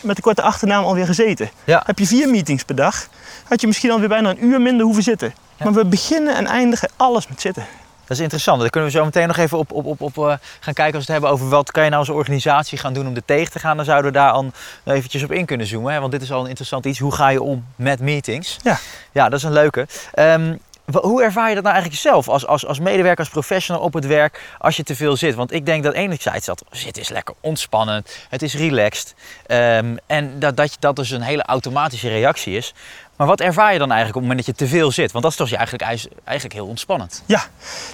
met 0.00 0.16
de 0.16 0.22
korte 0.22 0.42
achternaam 0.42 0.84
alweer 0.84 1.06
gezeten. 1.06 1.50
Ja. 1.64 1.82
Heb 1.86 1.98
je 1.98 2.06
vier 2.06 2.28
meetings 2.28 2.64
per 2.64 2.74
dag, 2.74 3.08
had 3.44 3.60
je 3.60 3.66
misschien 3.66 3.90
alweer 3.90 4.08
bijna 4.08 4.30
een 4.30 4.44
uur 4.44 4.60
minder 4.60 4.84
hoeven 4.84 5.02
zitten. 5.02 5.34
Ja. 5.56 5.64
Maar 5.64 5.74
we 5.74 5.86
beginnen 5.86 6.36
en 6.36 6.46
eindigen 6.46 6.90
alles 6.96 7.28
met 7.28 7.40
zitten. 7.40 7.66
Dat 8.06 8.16
is 8.16 8.22
interessant. 8.22 8.60
Daar 8.60 8.70
kunnen 8.70 8.90
we 8.90 8.96
zo 8.96 9.04
meteen 9.04 9.26
nog 9.26 9.36
even 9.36 9.58
op, 9.58 9.72
op, 9.72 9.86
op, 9.86 10.00
op 10.00 10.18
eh, 10.18 10.34
gaan 10.60 10.74
kijken 10.74 10.94
als 10.94 11.06
we 11.06 11.12
het 11.12 11.22
hebben 11.22 11.30
over 11.30 11.48
wat 11.48 11.70
kan 11.70 11.84
je 11.84 11.90
nou 11.90 12.00
als 12.00 12.16
organisatie 12.16 12.78
gaan 12.78 12.92
doen 12.92 13.06
om 13.06 13.14
er 13.14 13.24
tegen 13.24 13.52
te 13.52 13.58
gaan. 13.58 13.76
Dan 13.76 13.84
zouden 13.84 14.12
we 14.12 14.18
daar 14.18 14.30
al 14.30 14.50
eventjes 14.84 15.22
op 15.22 15.32
in 15.32 15.46
kunnen 15.46 15.66
zoomen. 15.66 15.92
Hè? 15.92 16.00
Want 16.00 16.12
dit 16.12 16.22
is 16.22 16.32
al 16.32 16.40
een 16.40 16.48
interessant 16.48 16.84
iets. 16.84 16.98
Hoe 16.98 17.14
ga 17.14 17.28
je 17.28 17.42
om 17.42 17.64
met 17.76 18.00
meetings? 18.00 18.56
Ja. 18.62 18.78
Ja, 19.12 19.28
dat 19.28 19.38
is 19.38 19.44
een 19.44 19.52
leuke. 19.52 19.86
Ehm, 20.12 20.54
hoe 20.92 21.22
ervaar 21.22 21.48
je 21.48 21.54
dat 21.54 21.62
nou 21.62 21.74
eigenlijk 21.74 22.04
zelf 22.04 22.28
als, 22.28 22.46
als, 22.46 22.66
als 22.66 22.78
medewerker, 22.78 23.18
als 23.18 23.28
professional 23.28 23.82
op 23.82 23.92
het 23.92 24.06
werk 24.06 24.40
als 24.58 24.76
je 24.76 24.82
te 24.82 24.96
veel 24.96 25.16
zit? 25.16 25.34
Want 25.34 25.52
ik 25.52 25.66
denk 25.66 25.84
dat 25.84 25.94
enerzijds 25.94 26.46
dat 26.46 26.64
zitten 26.70 27.02
is 27.02 27.08
lekker 27.08 27.34
ontspannend, 27.40 28.16
het 28.28 28.42
is 28.42 28.54
relaxed. 28.54 29.14
ehm, 29.46 29.96
en 30.06 30.38
dat, 30.38 30.56
dat, 30.56 30.76
dat 30.78 30.96
dus 30.96 31.10
een 31.10 31.22
hele 31.22 31.42
automatische 31.42 32.08
reactie 32.08 32.56
is. 32.56 32.74
Maar 33.16 33.26
wat 33.26 33.40
ervaar 33.40 33.72
je 33.72 33.78
dan 33.78 33.90
eigenlijk 33.90 34.16
op 34.16 34.22
het 34.22 34.30
moment 34.30 34.46
dat 34.46 34.56
je 34.56 34.64
te 34.64 34.76
veel 34.76 34.90
zit? 34.90 35.12
Want 35.12 35.24
dat 35.24 35.32
is 35.32 35.38
toch 35.38 35.52
eigenlijk, 35.52 35.82
eigenlijk 36.24 36.54
heel 36.54 36.66
ontspannend. 36.66 37.22
Ja, 37.26 37.42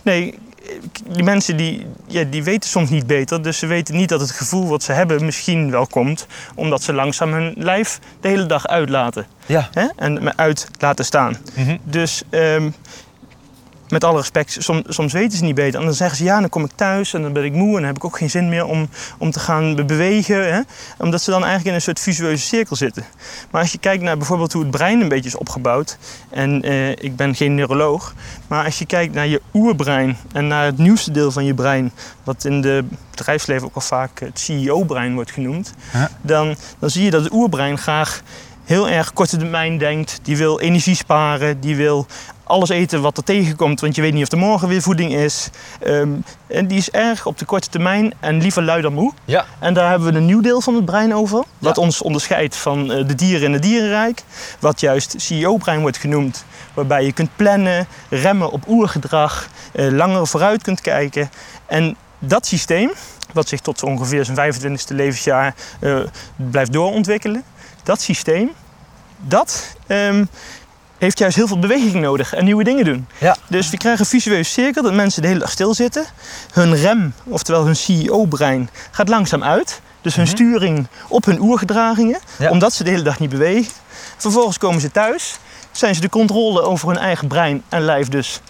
nee, 0.02 0.38
die 1.08 1.22
mensen 1.22 1.56
die, 1.56 1.86
ja, 2.06 2.24
die 2.24 2.42
weten 2.42 2.70
soms 2.70 2.90
niet 2.90 3.06
beter. 3.06 3.42
Dus 3.42 3.58
ze 3.58 3.66
weten 3.66 3.96
niet 3.96 4.08
dat 4.08 4.20
het 4.20 4.30
gevoel 4.30 4.68
wat 4.68 4.82
ze 4.82 4.92
hebben 4.92 5.24
misschien 5.24 5.70
wel 5.70 5.86
komt. 5.86 6.26
Omdat 6.54 6.82
ze 6.82 6.92
langzaam 6.92 7.32
hun 7.32 7.54
lijf 7.56 7.98
de 8.20 8.28
hele 8.28 8.46
dag 8.46 8.66
uitlaten. 8.66 9.26
Ja. 9.46 9.68
Hè? 9.72 9.86
En 9.96 10.38
uit 10.38 10.68
laten 10.78 11.04
staan. 11.04 11.36
Dus 11.84 12.22
ehm, 12.30 12.70
met 13.92 14.04
alle 14.04 14.18
respect, 14.18 14.56
soms, 14.58 14.82
soms 14.86 15.12
weten 15.12 15.38
ze 15.38 15.44
niet 15.44 15.54
beter. 15.54 15.80
En 15.80 15.86
dan 15.86 15.94
zeggen 15.94 16.16
ze 16.16 16.24
ja, 16.24 16.40
dan 16.40 16.48
kom 16.48 16.64
ik 16.64 16.70
thuis 16.74 17.14
en 17.14 17.22
dan 17.22 17.32
ben 17.32 17.44
ik 17.44 17.52
moe 17.52 17.68
en 17.68 17.74
dan 17.74 17.84
heb 17.84 17.96
ik 17.96 18.04
ook 18.04 18.18
geen 18.18 18.30
zin 18.30 18.48
meer 18.48 18.64
om, 18.64 18.88
om 19.18 19.30
te 19.30 19.40
gaan 19.40 19.74
be- 19.74 19.84
bewegen. 19.84 20.54
Hè? 20.54 20.60
Omdat 20.98 21.22
ze 21.22 21.30
dan 21.30 21.40
eigenlijk 21.40 21.68
in 21.68 21.74
een 21.74 21.82
soort 21.82 22.00
visueuze 22.00 22.46
cirkel 22.46 22.76
zitten. 22.76 23.04
Maar 23.50 23.60
als 23.60 23.72
je 23.72 23.78
kijkt 23.78 24.02
naar 24.02 24.16
bijvoorbeeld 24.16 24.52
hoe 24.52 24.62
het 24.62 24.70
brein 24.70 25.00
een 25.00 25.08
beetje 25.08 25.28
is 25.28 25.36
opgebouwd. 25.36 25.98
En 26.30 26.62
eh, 26.62 26.90
ik 26.90 27.16
ben 27.16 27.34
geen 27.34 27.54
neuroloog. 27.54 28.14
Maar 28.46 28.64
als 28.64 28.78
je 28.78 28.86
kijkt 28.86 29.14
naar 29.14 29.26
je 29.26 29.40
oerbrein 29.54 30.16
en 30.32 30.46
naar 30.46 30.64
het 30.64 30.78
nieuwste 30.78 31.10
deel 31.10 31.30
van 31.30 31.44
je 31.44 31.54
brein. 31.54 31.92
Wat 32.24 32.44
in 32.44 32.60
de 32.60 32.84
bedrijfsleven 33.10 33.66
ook 33.66 33.74
al 33.74 33.80
vaak 33.80 34.20
het 34.20 34.38
CEO-brein 34.38 35.14
wordt 35.14 35.30
genoemd. 35.30 35.74
Dan, 36.20 36.56
dan 36.78 36.90
zie 36.90 37.04
je 37.04 37.10
dat 37.10 37.24
het 37.24 37.32
oerbrein 37.32 37.78
graag 37.78 38.22
heel 38.64 38.88
erg 38.88 39.12
korte 39.12 39.36
termijn 39.36 39.78
denkt. 39.78 40.18
Die 40.22 40.36
wil 40.36 40.60
energie 40.60 40.94
sparen. 40.94 41.60
Die 41.60 41.76
wil 41.76 42.06
alles 42.52 42.68
eten 42.68 43.00
wat 43.02 43.16
er 43.16 43.24
tegenkomt. 43.24 43.80
Want 43.80 43.94
je 43.94 44.02
weet 44.02 44.12
niet 44.12 44.22
of 44.22 44.32
er 44.32 44.38
morgen 44.38 44.68
weer 44.68 44.82
voeding 44.82 45.14
is. 45.14 45.50
Ehm, 45.80 46.10
en 46.46 46.66
die 46.66 46.78
is 46.78 46.90
erg 46.90 47.26
op 47.26 47.38
de 47.38 47.44
korte 47.44 47.68
termijn 47.68 48.14
en 48.20 48.40
liever 48.40 48.62
lui 48.62 48.82
dan 48.82 48.92
moe. 48.92 49.12
Ja. 49.24 49.44
En 49.58 49.74
daar 49.74 49.90
hebben 49.90 50.12
we 50.12 50.18
een 50.18 50.26
nieuw 50.26 50.40
deel 50.40 50.60
van 50.60 50.74
het 50.74 50.84
brein 50.84 51.14
over. 51.14 51.44
Wat 51.58 51.76
Ja. 51.76 51.82
ons 51.82 52.02
onderscheidt 52.02 52.56
van 52.56 52.92
eh, 52.92 53.06
de 53.06 53.14
dieren 53.14 53.42
in 53.46 53.52
het 53.52 53.62
dierenrijk. 53.62 54.22
Wat 54.58 54.80
juist 54.80 55.14
CEO-brein 55.16 55.80
wordt 55.80 55.96
genoemd. 55.96 56.44
Waarbij 56.74 57.04
je 57.04 57.12
kunt 57.12 57.30
plannen, 57.36 57.86
remmen 58.10 58.50
op 58.50 58.68
oergedrag, 58.68 59.48
eh, 59.72 59.88
langer 59.90 60.26
vooruit 60.26 60.62
kunt 60.62 60.80
kijken. 60.80 61.30
En 61.66 61.96
dat 62.18 62.46
systeem, 62.46 62.90
wat 63.32 63.48
zich 63.48 63.60
tot 63.60 63.78
zo 63.78 63.86
ongeveer 63.86 64.24
zijn 64.24 64.36
25e 64.36 64.94
levensjaar 64.94 65.54
eh, 65.80 65.98
blijft 66.36 66.72
doorontwikkelen. 66.72 67.42
Dat 67.82 68.00
systeem, 68.00 68.50
dat 69.20 69.76
ehm, 69.86 70.24
heeft 71.02 71.18
juist 71.18 71.36
heel 71.36 71.46
veel 71.46 71.58
beweging 71.58 71.94
nodig 71.94 72.34
en 72.34 72.44
nieuwe 72.44 72.64
dingen 72.64 72.84
doen. 72.84 73.06
Ja. 73.18 73.36
Dus 73.46 73.70
we 73.70 73.76
krijgen 73.76 74.00
een 74.00 74.06
visueus 74.06 74.52
cirkel 74.52 74.82
dat 74.82 74.92
mensen 74.94 75.22
de 75.22 75.28
hele 75.28 75.40
dag 75.40 75.50
stilzitten. 75.50 76.04
Hun 76.52 76.74
rem, 76.76 77.14
oftewel 77.24 77.64
hun 77.64 77.76
CEO-brein, 77.76 78.70
gaat 78.90 79.08
langzaam 79.08 79.42
uit. 79.44 79.80
Dus 80.00 80.14
hun 80.16 80.24
Mhm. 80.24 80.34
sturing 80.34 80.86
op 81.08 81.24
hun 81.24 81.40
oergedragingen, 81.40 82.18
Ja. 82.38 82.50
omdat 82.50 82.72
ze 82.72 82.84
de 82.84 82.90
hele 82.90 83.02
dag 83.02 83.18
niet 83.18 83.30
bewegen. 83.30 83.72
Vervolgens 84.16 84.58
komen 84.58 84.80
ze 84.80 84.90
thuis, 84.90 85.36
zijn 85.72 85.94
ze 85.94 86.00
de 86.00 86.08
controle 86.08 86.62
over 86.62 86.88
hun 86.88 86.98
eigen 86.98 87.28
brein 87.28 87.62
en 87.68 87.80
lijf 87.82 88.08
dus 88.08 88.40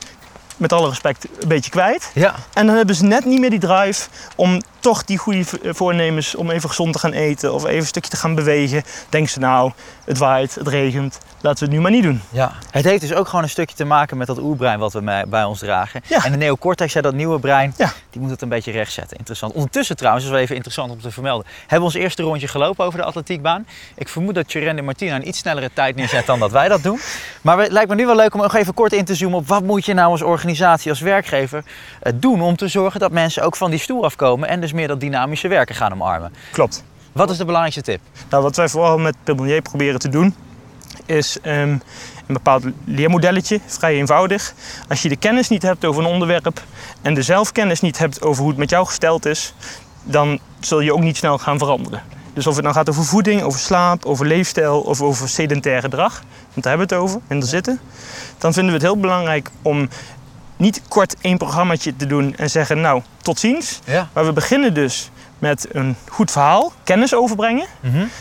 met 0.57 0.73
alle 0.73 0.89
respect 0.89 1.25
een 1.41 1.49
beetje 1.49 1.71
kwijt. 1.71 2.11
Ja. 2.15 2.35
En 2.53 2.67
dan 2.67 2.77
hebben 2.77 2.95
ze 2.95 3.05
net 3.05 3.25
niet 3.25 3.41
meer 3.41 3.51
die 3.51 3.59
drive 3.59 4.09
om 4.37 4.63
toch 4.83 5.05
die 5.05 5.19
goede 5.19 5.45
v- 5.45 5.55
voornemens 5.63 6.35
om 6.35 6.51
even 6.51 6.69
gezond 6.69 6.93
te 6.93 6.99
gaan 6.99 7.13
eten 7.13 7.53
of 7.55 7.65
even 7.65 7.79
een 7.79 7.87
stukje 7.87 8.11
te 8.11 8.17
gaan 8.17 8.35
bewegen, 8.35 8.83
denken 9.09 9.31
ze 9.33 9.39
nou, 9.39 9.73
het 10.05 10.19
waait, 10.19 10.55
het 10.55 10.69
regent, 10.69 11.19
laten 11.41 11.59
we 11.59 11.65
het 11.65 11.75
nu 11.75 11.81
maar 11.81 11.91
niet 11.91 12.03
doen. 12.03 12.21
Ja. 12.31 12.53
Het 12.71 12.85
heeft 12.85 13.01
dus 13.01 13.15
ook 13.15 13.27
gewoon 13.29 13.43
een 13.45 13.51
stukje 13.51 13.77
te 13.77 13.85
maken 13.85 14.17
met 14.17 14.27
dat 14.27 14.39
oerbrein 14.39 14.79
wat 14.79 14.93
we 14.93 15.25
bij 15.29 15.45
ons 15.45 15.59
dragen. 15.59 16.01
Ja. 16.09 16.25
En 16.25 16.31
de 16.31 16.37
neocortex, 16.39 16.93
dat 16.93 17.15
nieuwe 17.15 17.39
brein, 17.39 17.75
Ja. 17.77 17.93
die 18.11 18.21
moet 18.21 18.31
het 18.31 18.43
een 18.43 18.49
beetje 18.49 18.73
rechtzetten. 18.73 19.17
Interessant. 19.19 19.53
Ondertussen 19.55 19.97
trouwens, 19.97 20.25
dat 20.25 20.33
is 20.33 20.39
wel 20.39 20.45
even 20.47 20.57
interessant 20.57 20.93
om 20.93 21.01
te 21.01 21.11
vermelden, 21.11 21.47
hebben 21.61 21.79
we 21.79 21.85
ons 21.85 21.95
eerste 21.95 22.23
rondje 22.23 22.49
gelopen 22.49 22.85
over 22.85 22.99
de 22.99 23.05
atletiekbaan. 23.05 23.67
Ik 23.95 24.09
vermoed 24.09 24.35
dat 24.35 24.53
Jurend 24.53 24.79
en 24.79 24.85
Martina 24.85 25.15
een 25.17 25.29
iets 25.29 25.39
snellere 25.39 25.71
tijd 25.75 25.97
neerzet 25.97 26.27
dan 26.27 26.39
dat 26.39 26.51
wij 26.51 26.69
dat 26.69 26.83
doen. 26.83 27.01
Maar 27.43 27.59
het 27.59 27.73
lijkt 27.73 27.89
me 27.89 27.95
nu 27.95 28.07
wel 28.07 28.17
leuk 28.17 28.35
om 28.35 28.41
nog 28.41 28.55
even 28.55 28.75
kort 28.75 28.93
in 28.93 29.05
te 29.05 29.15
zoomen 29.15 29.39
op 29.39 29.49
wat 29.49 29.63
moet 29.63 29.85
je 29.85 29.95
nou 29.95 30.11
als 30.11 30.23
organisatie, 30.23 30.91
als 30.91 31.01
werkgever 31.01 31.65
eh, 32.01 32.13
doen 32.17 32.43
om 32.43 32.57
te 32.57 32.69
zorgen 32.69 33.01
dat 33.01 33.11
mensen 33.13 33.43
ook 33.43 33.57
van 33.57 33.71
die 33.71 33.79
stoel 33.81 34.05
afkomen 34.05 34.49
en 34.49 34.61
dus 34.61 34.72
meer 34.73 34.89
dat 34.89 35.01
dynamische 35.01 35.49
werken 35.49 35.75
gaan 35.75 35.93
omarmen. 35.93 36.33
Klopt. 36.53 36.85
Wat 37.13 37.31
is 37.31 37.37
de 37.37 37.45
belangrijkste 37.45 37.83
tip? 37.83 38.01
Nou, 38.31 38.43
wat 38.43 38.57
wij 38.57 38.69
vooral 38.69 38.99
met 38.99 39.17
Pimelier 39.25 39.63
proberen 39.63 40.01
te 40.01 40.09
doen, 40.09 40.35
is 41.07 41.39
ehm, 41.43 41.79
een 42.27 42.35
bepaald 42.35 42.65
leermodelletje, 42.85 43.61
vrij 43.67 43.95
eenvoudig. 43.95 44.55
Als 44.89 45.03
je 45.03 45.09
de 45.09 45.17
kennis 45.17 45.49
niet 45.49 45.63
hebt 45.63 45.85
over 45.85 46.03
een 46.03 46.11
onderwerp 46.11 46.63
en 47.03 47.15
de 47.15 47.23
zelfkennis 47.23 47.81
niet 47.81 47.99
hebt 47.99 48.23
over 48.23 48.41
hoe 48.41 48.51
het 48.51 48.59
met 48.59 48.71
jou 48.71 48.87
gesteld 48.87 49.27
is, 49.27 49.55
dan 50.03 50.39
zul 50.61 50.81
je 50.81 50.93
ook 50.93 51.01
niet 51.01 51.17
snel 51.17 51.39
gaan 51.39 51.59
veranderen. 51.59 52.03
Dus 52.35 52.47
of 52.47 52.55
het 52.55 52.65
nou 52.65 52.75
gaat 52.75 52.89
over 52.89 53.05
voeding, 53.05 53.43
over 53.43 53.61
slaap, 53.61 54.05
over 54.05 54.27
leefstijl 54.27 54.81
of 54.81 55.01
over 55.01 55.29
sedentair 55.29 55.81
gedrag, 55.81 56.23
want 56.53 56.65
daar 56.65 56.77
hebben 56.77 56.89
we 56.89 56.95
het 56.95 57.05
over, 57.05 57.21
en 57.27 57.41
er 57.41 57.47
zitten, 57.47 57.81
dan 58.39 58.53
vinden 58.53 58.73
we 58.73 58.79
het 58.79 58.89
heel 58.89 59.01
belangrijk 59.01 59.51
om 59.63 59.89
niet 60.63 60.83
kort 60.89 61.17
één 61.21 61.39
programmaatje 61.39 61.97
te 61.97 62.07
doen 62.07 62.35
en 62.37 62.51
zeggen, 62.51 62.81
nou, 62.81 63.03
tot 63.23 63.39
ziens. 63.39 63.81
Ja. 63.85 64.09
Maar 64.13 64.25
we 64.25 64.33
beginnen 64.33 64.75
dus 64.75 65.11
met 65.39 65.67
een 65.73 65.97
goed 66.09 66.31
verhaal, 66.31 66.73
kennis 66.85 67.15
overbrengen. 67.15 67.67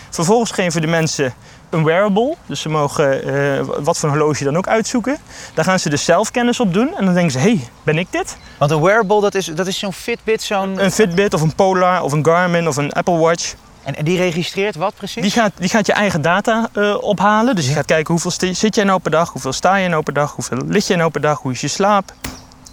Vervolgens 0.09 0.51
geven 0.51 0.73
we 0.73 0.79
de 0.79 0.91
mensen 0.91 1.33
een 1.69 1.83
wearable. 1.83 2.35
Dus 2.45 2.61
ze 2.61 2.69
mogen 2.69 3.23
eh, 3.23 3.65
wat 3.79 3.97
voor 3.97 4.09
een 4.09 4.15
horloge 4.15 4.43
dan 4.43 4.57
ook 4.57 4.67
uitzoeken. 4.67 5.17
Daar 5.53 5.65
gaan 5.65 5.79
ze 5.79 5.89
dus 5.89 6.05
zelf 6.05 6.31
kennis 6.31 6.59
op 6.59 6.73
doen. 6.73 6.95
En 6.97 7.05
dan 7.05 7.13
denken 7.13 7.31
ze, 7.31 7.37
hé, 7.37 7.43
hey, 7.43 7.69
ben 7.83 7.97
ik 7.97 8.07
dit? 8.09 8.37
Want 8.57 8.71
een 8.71 8.81
wearable, 8.81 9.21
dat 9.21 9.35
is, 9.35 9.45
dat 9.45 9.67
is 9.67 9.79
zo'n 9.79 9.93
Fitbit, 9.93 10.41
zo'n... 10.41 10.83
Een 10.83 10.91
Fitbit 10.91 11.33
of 11.33 11.41
een 11.41 11.55
Polar 11.55 12.01
of 12.03 12.11
een 12.11 12.25
Garmin 12.25 12.67
of 12.67 12.77
een 12.77 12.91
Apple 12.91 13.17
Watch. 13.17 13.53
En, 13.83 13.95
en 13.95 14.03
die 14.03 14.17
registreert 14.17 14.75
wat 14.75 14.95
precies? 14.95 15.21
Die 15.21 15.31
gaat, 15.31 15.51
die 15.55 15.69
gaat 15.69 15.85
je 15.85 15.93
eigen 15.93 16.21
data 16.21 16.69
eh, 16.73 16.95
ophalen. 17.01 17.55
Dus 17.55 17.67
je 17.67 17.73
gaat 17.73 17.85
kijken 17.85 18.13
hoeveel 18.13 18.53
zit 18.53 18.75
jij 18.75 18.83
nou 18.83 18.99
per 18.99 19.11
dag, 19.11 19.29
hoeveel 19.31 19.53
sta 19.53 19.75
je 19.75 19.87
nou 19.87 20.03
per 20.03 20.13
dag, 20.13 20.35
hoeveel 20.35 20.61
lig 20.65 20.87
je 20.87 20.95
nou 20.95 21.11
per 21.11 21.21
dag, 21.21 21.39
hoe 21.39 21.51
is 21.51 21.61
je 21.61 21.67
slaap, 21.67 22.13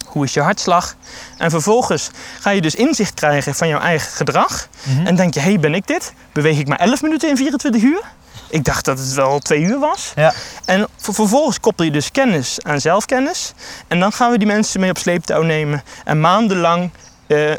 hoe 0.05 0.23
is 0.23 0.33
je 0.33 0.41
hartslag. 0.41 0.95
En 1.37 1.49
vervolgens 1.49 2.09
ga 2.39 2.49
je 2.49 2.61
dus 2.61 2.75
inzicht 2.75 3.13
krijgen 3.13 3.55
van 3.55 3.67
jouw 3.67 3.79
eigen 3.79 4.11
gedrag. 4.11 4.67
Mhm. 4.83 5.05
En 5.05 5.15
denk 5.15 5.33
je, 5.33 5.39
hé, 5.39 5.49
hey, 5.49 5.59
ben 5.59 5.73
ik 5.73 5.87
dit? 5.87 6.13
Beweeg 6.31 6.59
ik 6.59 6.67
maar 6.67 6.79
11 6.79 7.01
minuten 7.01 7.29
in 7.29 7.37
24 7.37 7.81
uur? 7.81 8.01
Ik 8.49 8.63
dacht 8.63 8.85
dat 8.85 8.99
het 8.99 9.13
wel 9.13 9.39
twee 9.39 9.61
uur 9.61 9.79
was. 9.79 10.11
Ja. 10.15 10.33
En 10.65 10.87
ver- 10.97 11.13
vervolgens 11.13 11.59
koppel 11.59 11.85
je 11.85 11.91
dus 11.91 12.11
kennis 12.11 12.57
aan 12.61 12.81
zelfkennis. 12.81 13.53
En 13.87 13.99
dan 13.99 14.11
gaan 14.11 14.31
we 14.31 14.37
die 14.37 14.47
mensen 14.47 14.79
mee 14.79 14.89
op 14.89 14.97
sleeptouw 14.97 15.41
nemen. 15.41 15.83
En 16.05 16.19
maandenlang 16.19 16.89
eh, 17.27 17.51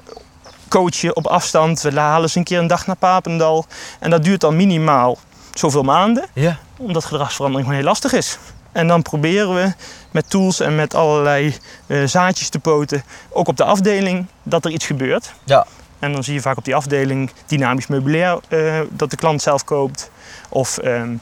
coachen 0.71 1.17
op 1.17 1.27
afstand. 1.27 1.81
We 1.81 1.99
halen 1.99 2.31
ze 2.31 2.39
een 2.39 2.45
keer 2.45 2.59
een 2.59 2.67
dag 2.67 2.87
naar 2.87 2.97
Papendal. 2.97 3.67
En 3.99 4.11
dat 4.11 4.25
duurt 4.25 4.41
dan 4.41 4.57
minimaal 4.57 5.19
zoveel 5.55 5.83
maanden. 5.83 6.25
Ja. 6.33 6.59
Omdat 6.77 7.05
gedragsverandering 7.05 7.67
gewoon 7.67 7.83
heel 7.83 7.91
lastig 7.91 8.13
is. 8.13 8.39
En 8.73 8.87
dan 8.87 9.03
proberen 9.03 9.55
we 9.55 9.73
met 10.11 10.31
tools 10.31 10.61
en 10.61 10.75
met 10.75 10.95
allerlei 10.95 11.57
eh, 11.87 12.05
zaadjes 12.05 12.49
te 12.49 12.59
poten, 12.59 13.05
ook 13.31 13.49
op 13.49 13.57
de 13.57 13.65
afdeling, 13.65 14.27
dat 14.43 14.65
er 14.65 14.71
iets 14.71 14.87
gebeurt. 14.87 15.33
Ja. 15.45 15.67
En 15.99 16.13
dan 16.13 16.25
zie 16.25 16.35
je 16.35 16.41
vaak 16.41 16.57
op 16.57 16.65
die 16.65 16.75
afdeling 16.75 17.31
dynamisch 17.47 17.87
meubilair 17.87 18.39
eh, 18.49 18.81
dat 18.91 19.11
de 19.11 19.17
klant 19.17 19.43
zelf 19.43 19.65
koopt. 19.65 20.11
Of 20.49 20.79
ehm, 20.79 21.15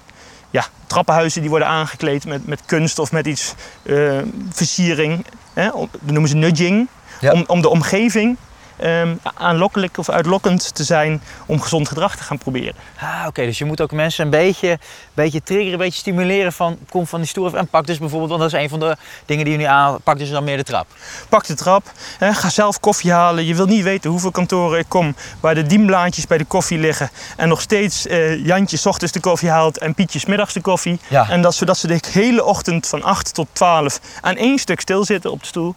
ja, 0.51 0.65
trappenhuizen 0.87 1.41
die 1.41 1.51
worden 1.51 1.69
aangekleed 1.69 2.25
met, 2.25 2.47
met 2.47 2.61
kunst 2.67 2.99
of 2.99 3.13
met 3.13 3.27
iets 3.27 3.55
eh, 3.83 4.19
versiering. 4.51 5.27
Hè? 5.53 5.65
Dat 5.65 5.89
noemen 6.03 6.29
ze 6.29 6.37
nudging. 6.37 6.89
Ja. 7.21 7.33
Om, 7.33 7.45
om 7.47 7.61
de 7.61 7.69
omgeving 7.69 8.37
ehm, 8.81 9.15
aanlokkelijk 9.35 9.99
of 9.99 10.09
uitlokkend 10.09 10.75
te 10.75 10.85
zijn 10.85 11.23
om 11.47 11.61
gezond 11.61 11.89
gedrag 11.89 12.17
te 12.17 12.23
gaan 12.23 12.39
proberen. 12.39 12.75
Ah, 13.01 13.25
oké. 13.27 13.45
Dus 13.45 13.59
je 13.59 13.65
moet 13.65 13.81
ook 13.81 13.93
mensen 13.93 14.25
een 14.25 14.31
beetje, 14.31 14.79
beetje 15.15 15.43
triggeren, 15.43 15.73
een 15.73 15.79
beetje 15.79 15.99
stimuleren 15.99 16.53
van 16.53 16.79
kom 16.89 17.07
van 17.07 17.19
die 17.19 17.29
stoel 17.29 17.47
af 17.47 17.53
en 17.53 17.69
pak 17.69 17.87
dus 17.87 17.99
bijvoorbeeld, 17.99 18.31
want 18.31 18.43
dat 18.43 18.53
is 18.53 18.65
een 18.65 18.69
van 18.69 18.81
de 18.81 18.97
dingen 19.27 19.45
die 19.45 19.53
je 19.53 19.59
nu 19.59 19.65
aan, 19.65 20.01
pak 20.03 20.19
dus 20.19 20.31
dan 20.31 20.45
meer 20.45 20.57
de 20.57 20.63
trap. 20.63 20.87
Pak 21.29 21.47
de 21.47 21.55
trap, 21.55 21.93
hè, 22.19 22.35
ga 22.35 22.51
zelf 22.51 22.81
koffie 22.81 23.13
halen. 23.13 23.45
Je 23.45 23.55
wilt 23.55 23.69
niet 23.69 23.83
weten 23.83 24.11
hoeveel 24.11 24.31
kantoren 24.31 24.79
ik 24.79 24.89
kom 24.89 25.15
waar 25.41 25.55
de 25.55 25.67
dienblaadjes 25.67 26.27
bij 26.27 26.39
de 26.39 26.45
koffie 26.45 26.79
liggen. 26.79 27.11
En 27.37 27.49
nog 27.49 27.61
steeds 27.61 28.07
eh, 28.07 28.45
Jantje 28.45 28.77
's 28.77 28.87
ochtends 28.87 29.13
de 29.13 29.21
koffie 29.21 29.49
haalt 29.49 29.79
en 29.79 29.95
Pietje 29.95 30.19
's 30.19 30.25
middags 30.25 30.53
de 30.53 30.61
koffie. 30.61 31.01
Ja. 31.09 31.31
En 31.31 31.43
dat, 31.43 31.55
zodat 31.55 31.79
ze 31.79 31.87
de 31.87 32.01
hele 32.11 32.45
ochtend 32.45 32.87
van 32.87 33.03
8 33.03 33.35
tot 33.35 33.49
12 33.53 34.01
aan 34.21 34.37
één 34.37 34.59
stuk 34.59 34.81
stilzitten 34.81 35.31
op 35.31 35.41
de 35.41 35.47
stoel. 35.47 35.75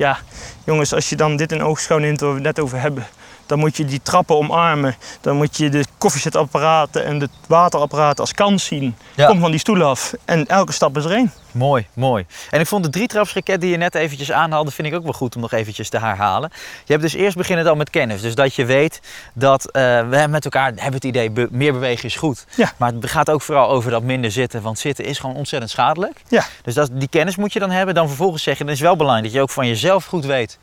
Ja, 0.00 0.18
jongens, 0.64 0.94
als 0.94 1.08
je 1.08 1.16
dan 1.16 1.36
dit 1.36 1.52
in 1.52 1.62
oogschouw 1.62 1.98
neemt 1.98 2.20
waar 2.20 2.28
we 2.28 2.34
het 2.34 2.44
net 2.44 2.60
over 2.60 2.80
hebben. 2.80 3.06
Dan 3.50 3.58
moet 3.58 3.76
je 3.76 3.84
die 3.84 4.00
trappen 4.02 4.36
omarmen. 4.36 4.96
Dan 5.20 5.36
moet 5.36 5.56
je 5.56 5.68
de 5.68 5.84
koffiezetapparaten 5.98 7.04
en 7.04 7.18
de 7.18 7.28
waterapparaten 7.46 8.20
als 8.20 8.32
kans 8.32 8.64
zien. 8.64 8.96
Ja. 9.14 9.26
Kom 9.26 9.40
van 9.40 9.50
die 9.50 9.60
stoel 9.60 9.82
af. 9.82 10.12
En 10.24 10.46
elke 10.46 10.72
stap 10.72 10.96
is 10.96 11.04
er 11.04 11.10
één. 11.10 11.32
Mooi, 11.50 11.86
mooi. 11.92 12.26
En 12.50 12.60
ik 12.60 12.66
vond 12.66 12.84
de 12.84 12.90
drietrapsraket 12.90 13.60
die 13.60 13.70
je 13.70 13.76
net 13.76 13.94
eventjes 13.94 14.32
aanhaalde, 14.32 14.70
vind 14.70 14.88
ik 14.88 14.94
ook 14.94 15.02
wel 15.02 15.12
goed 15.12 15.34
om 15.34 15.40
nog 15.40 15.52
eventjes 15.52 15.88
te 15.88 15.98
herhalen. 15.98 16.50
Je 16.84 16.92
hebt 16.92 17.02
dus 17.02 17.14
eerst 17.14 17.36
beginnen 17.36 17.66
al 17.66 17.74
met 17.74 17.90
kennis. 17.90 18.20
Dus 18.20 18.34
dat 18.34 18.54
je 18.54 18.64
weet 18.64 19.00
dat 19.34 19.70
eh, 19.70 19.82
we 20.08 20.26
met 20.28 20.44
elkaar 20.44 20.66
hebben 20.66 20.94
het 20.94 21.04
idee, 21.04 21.30
be- 21.30 21.48
meer 21.50 21.72
bewegen 21.72 22.04
is 22.04 22.16
goed. 22.16 22.46
Ja. 22.56 22.72
Maar 22.76 22.92
het 22.92 23.10
gaat 23.10 23.30
ook 23.30 23.42
vooral 23.42 23.68
over 23.68 23.90
dat 23.90 24.02
minder 24.02 24.30
zitten, 24.30 24.62
want 24.62 24.78
zitten 24.78 25.04
is 25.04 25.18
gewoon 25.18 25.36
ontzettend 25.36 25.70
schadelijk. 25.72 26.22
Ja. 26.28 26.44
Dus 26.62 26.74
dat, 26.74 26.90
die 26.92 27.08
kennis 27.08 27.36
moet 27.36 27.52
je 27.52 27.58
dan 27.58 27.70
hebben. 27.70 27.94
Dan 27.94 28.08
vervolgens 28.08 28.42
zeggen, 28.42 28.66
dan 28.66 28.74
is 28.74 28.80
wel 28.80 28.96
belangrijk 28.96 29.26
dat 29.26 29.34
je 29.34 29.42
ook 29.42 29.50
van 29.50 29.66
jezelf 29.66 30.04
goed 30.04 30.24
weet 30.24 30.58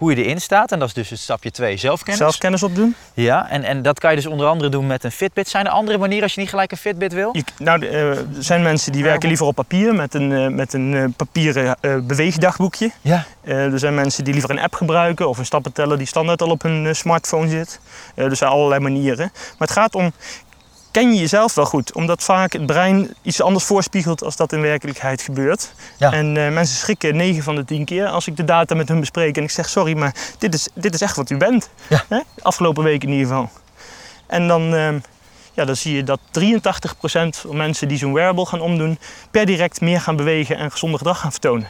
hoe 0.00 0.14
je 0.14 0.24
erin 0.24 0.40
staat. 0.40 0.72
En 0.72 0.78
dat 0.78 0.88
is 0.88 0.94
dus 0.94 1.10
het 1.10 1.18
stapje 1.18 1.50
2, 1.50 1.76
zelfkennis. 1.76 2.18
Zelf 2.20 2.38
kennis 2.38 2.62
opdoen. 2.62 2.94
Ja, 3.14 3.50
en, 3.50 3.64
en 3.64 3.82
dat 3.82 3.98
kan 3.98 4.10
je 4.10 4.16
dus 4.16 4.26
onder 4.26 4.46
andere 4.46 4.70
doen 4.70 4.86
met 4.86 5.04
een 5.04 5.12
Fitbit. 5.12 5.48
Zijn 5.48 5.66
er 5.66 5.72
andere 5.72 5.98
manieren 5.98 6.22
als 6.22 6.34
je 6.34 6.40
niet 6.40 6.50
gelijk 6.50 6.70
een 6.70 6.76
Fitbit 6.76 7.12
wil? 7.12 7.30
Je, 7.32 7.44
nou, 7.58 7.86
eh, 7.86 8.08
er 8.08 8.26
zijn 8.38 8.62
mensen 8.62 8.92
die 8.92 9.02
werken 9.02 9.28
liever 9.28 9.46
op 9.46 9.54
papier 9.54 9.94
met 9.94 10.14
een, 10.14 10.32
eh, 10.32 10.46
met 10.46 10.72
een 10.72 10.94
eh, 10.94 11.04
papieren 11.16 11.76
beweegdagboekje. 12.06 12.90
Ja. 13.00 13.24
Er 13.44 13.78
zijn 13.78 13.94
mensen 13.94 14.24
die 14.24 14.32
liever 14.32 14.50
een 14.50 14.60
app 14.60 14.74
gebruiken 14.74 15.28
of 15.28 15.38
een 15.38 15.44
stappenteller 15.44 15.98
die 15.98 16.06
standaard 16.06 16.42
al 16.42 16.50
op 16.50 16.62
hun 16.62 16.96
smartphone 16.96 17.48
zit. 17.48 17.80
Er 18.14 18.36
zijn 18.36 18.50
allerlei 18.50 18.80
manieren. 18.80 19.30
Maar 19.34 19.68
het 19.68 19.70
gaat 19.70 19.94
om, 19.94 20.12
ken 20.90 21.12
je 21.12 21.20
jezelf 21.20 21.54
wel 21.54 21.64
goed? 21.64 21.92
Omdat 21.92 22.22
vaak 22.22 22.52
het 22.52 22.66
brein 22.66 23.14
iets 23.22 23.42
anders 23.42 23.64
voorspiegelt 23.64 24.24
als 24.24 24.36
dat 24.36 24.52
in 24.52 24.60
werkelijkheid 24.60 25.22
gebeurt. 25.22 25.72
Ja. 25.96 26.12
En 26.12 26.36
eh, 26.36 26.52
mensen 26.52 26.76
schrikken 26.76 27.16
9 27.16 27.42
van 27.42 27.54
de 27.54 27.64
10 27.64 27.84
keer 27.84 28.06
als 28.06 28.26
ik 28.26 28.36
de 28.36 28.44
data 28.44 28.74
met 28.74 28.88
hun 28.88 29.00
bespreek 29.00 29.36
en 29.36 29.42
ik 29.42 29.50
zeg 29.50 29.68
sorry, 29.68 29.96
maar 29.96 30.14
dit 30.38 30.54
is, 30.54 30.68
dit 30.74 30.94
is 30.94 31.00
echt 31.00 31.16
wat 31.16 31.30
u 31.30 31.36
bent. 31.36 31.70
Ja. 31.88 32.04
Hè? 32.08 32.20
Afgelopen 32.42 32.84
week 32.84 33.02
in 33.02 33.10
ieder 33.10 33.26
geval. 33.26 33.50
En 34.26 34.48
dan, 34.48 34.74
ehm, 34.74 34.98
ja, 35.52 35.64
dan 35.64 35.76
zie 35.76 35.94
je 35.94 36.04
dat 36.04 36.20
83% 36.30 37.36
van 37.36 37.56
mensen 37.56 37.88
die 37.88 37.98
zo'n 37.98 38.12
wearable 38.12 38.46
gaan 38.46 38.60
omdoen, 38.60 38.98
per 39.30 39.46
direct 39.46 39.80
meer 39.80 40.00
gaan 40.00 40.16
bewegen 40.16 40.56
en 40.56 40.70
gezonder 40.70 40.98
gedrag 40.98 41.20
gaan 41.20 41.30
vertonen. 41.30 41.68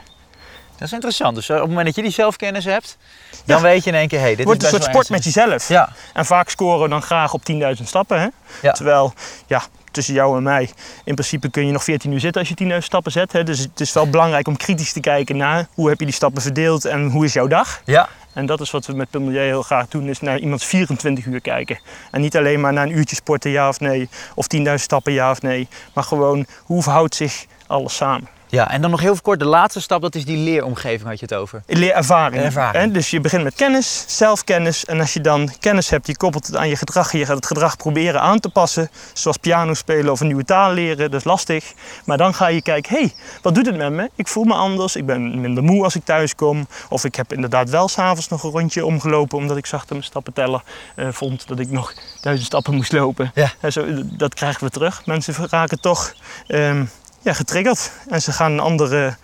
Dat 0.80 0.88
is 0.88 0.94
interessant. 0.94 1.34
Dus 1.34 1.48
eh, 1.48 1.54
op 1.54 1.60
het 1.60 1.68
moment 1.68 1.86
dat 1.86 1.96
je 1.96 2.02
die 2.02 2.10
zelfkennis 2.10 2.64
hebt, 2.64 2.96
dan 3.44 3.56
Ja. 3.56 3.62
weet 3.62 3.84
je 3.84 3.90
in 3.90 3.96
één 3.96 4.08
keer, 4.08 4.18
hé, 4.18 4.24
hey, 4.24 4.34
dit 4.36 4.44
wordt 4.46 4.62
is 4.62 4.72
een 4.72 4.74
soort 4.78 4.90
sport 4.90 5.08
met 5.10 5.24
jezelf. 5.24 5.68
Ja, 5.68 5.88
En 6.12 6.26
vaak 6.26 6.48
scoren 6.48 6.82
we 6.82 6.88
dan 6.88 7.02
graag 7.02 7.32
op 7.34 7.44
10.000 7.44 7.88
stappen. 7.88 8.20
Hè? 8.20 8.26
Ja. 8.62 8.72
Terwijl, 8.72 9.14
ja, 9.46 9.62
tussen 9.90 10.14
jou 10.14 10.36
en 10.36 10.42
mij, 10.42 10.70
in 11.04 11.14
principe 11.14 11.50
kun 11.50 11.66
je 11.66 11.72
nog 11.72 11.84
14 11.84 12.12
uur 12.12 12.20
zitten 12.20 12.40
als 12.40 12.48
je 12.50 12.54
10.000 12.54 12.84
stappen 12.84 13.12
zet. 13.12 13.32
Hè? 13.32 13.44
Dus 13.44 13.58
het 13.58 13.80
is 13.80 13.92
wel 13.92 14.10
belangrijk 14.10 14.48
om 14.48 14.56
kritisch 14.56 14.92
te 14.92 15.00
kijken 15.00 15.36
naar 15.36 15.66
hoe 15.74 15.88
heb 15.88 15.98
je 15.98 16.04
die 16.04 16.14
stappen 16.14 16.42
verdeeld 16.42 16.84
en 16.84 17.08
hoe 17.10 17.24
is 17.24 17.32
jouw 17.32 17.46
dag. 17.46 17.80
ja. 17.84 18.08
En 18.34 18.46
dat 18.46 18.60
is 18.60 18.70
wat 18.70 18.86
we 18.86 18.92
met 18.92 19.10
Pumelier 19.10 19.40
heel 19.42 19.62
graag 19.62 19.88
doen, 19.88 20.08
is 20.08 20.20
naar 20.20 20.38
iemands 20.38 20.64
24 20.64 21.24
uur 21.26 21.40
kijken. 21.40 21.80
En 22.10 22.20
niet 22.20 22.36
alleen 22.36 22.60
maar 22.60 22.72
naar 22.72 22.86
een 22.86 22.96
uurtje 22.96 23.16
sporten, 23.16 23.50
ja 23.50 23.68
of 23.68 23.80
nee, 23.80 24.08
of 24.34 24.46
10.000 24.56 24.62
stappen, 24.74 25.12
ja 25.12 25.30
of 25.30 25.42
nee. 25.42 25.68
Maar 25.94 26.04
gewoon, 26.04 26.46
hoe 26.64 26.82
verhoudt 26.82 27.14
zich 27.14 27.44
alles 27.66 27.96
samen? 27.96 28.28
Ja, 28.50 28.70
en 28.70 28.80
dan 28.80 28.90
nog 28.90 29.00
heel 29.00 29.16
kort, 29.22 29.38
de 29.38 29.44
laatste 29.44 29.80
stap, 29.80 30.02
dat 30.02 30.14
is 30.14 30.24
die 30.24 30.36
leeromgeving, 30.36 31.08
had 31.08 31.20
je 31.20 31.26
het 31.28 31.34
over. 31.34 31.62
Leerervaring. 31.66 32.42
Ervaring. 32.42 32.84
Hè? 32.84 32.90
Dus 32.90 33.10
je 33.10 33.20
begint 33.20 33.42
met 33.42 33.54
kennis, 33.54 34.04
zelfkennis. 34.06 34.84
En 34.84 35.00
als 35.00 35.12
je 35.12 35.20
dan 35.20 35.50
kennis 35.60 35.90
hebt, 35.90 36.06
je 36.06 36.16
koppelt 36.16 36.46
het 36.46 36.56
aan 36.56 36.68
je 36.68 36.76
gedrag. 36.76 37.12
Je 37.12 37.26
gaat 37.26 37.36
het 37.36 37.46
gedrag 37.46 37.76
proberen 37.76 38.20
aan 38.20 38.40
te 38.40 38.48
passen. 38.48 38.90
Zoals 39.12 39.36
piano 39.36 39.74
spelen 39.74 40.12
of 40.12 40.20
een 40.20 40.26
nieuwe 40.26 40.44
taal 40.44 40.72
leren. 40.72 41.10
Dat 41.10 41.20
is 41.20 41.24
lastig. 41.24 41.72
Maar 42.04 42.16
dan 42.16 42.34
ga 42.34 42.46
je 42.46 42.62
kijken, 42.62 42.94
hé, 42.94 43.00
hey, 43.00 43.12
wat 43.42 43.54
doet 43.54 43.66
het 43.66 43.76
met 43.76 43.92
me? 43.92 44.10
Ik 44.14 44.28
voel 44.28 44.44
me 44.44 44.54
anders. 44.54 44.96
Ik 44.96 45.06
ben 45.06 45.40
minder 45.40 45.62
moe 45.62 45.84
als 45.84 45.94
ik 45.94 46.04
thuis 46.04 46.34
kom. 46.34 46.66
Of 46.88 47.04
ik 47.04 47.14
heb 47.14 47.32
inderdaad 47.32 47.70
wel 47.70 47.88
s'avonds 47.88 48.28
nog 48.28 48.42
een 48.42 48.50
rondje 48.50 48.86
omgelopen. 48.86 49.38
Omdat 49.38 49.56
ik 49.56 49.66
zag 49.66 49.80
dat 49.80 49.90
mijn 49.90 50.02
stappenteller 50.02 50.62
eh, 50.96 51.08
vond 51.10 51.48
dat 51.48 51.58
ik 51.58 51.70
nog 51.70 51.94
duizend 52.20 52.46
stappen 52.46 52.74
moest 52.74 52.92
lopen. 52.92 53.30
Ja. 53.34 53.52
En 53.60 53.72
zo, 53.72 53.84
dat 54.04 54.34
krijgen 54.34 54.64
we 54.64 54.70
terug. 54.70 55.06
Mensen 55.06 55.34
raken 55.50 55.80
toch 55.80 56.14
ehm, 56.46 56.84
ja, 57.22 57.32
getriggerd. 57.32 57.92
En 58.08 58.22
ze 58.22 58.32
gaan 58.32 58.52
een 58.52 58.60
andere 58.60 59.16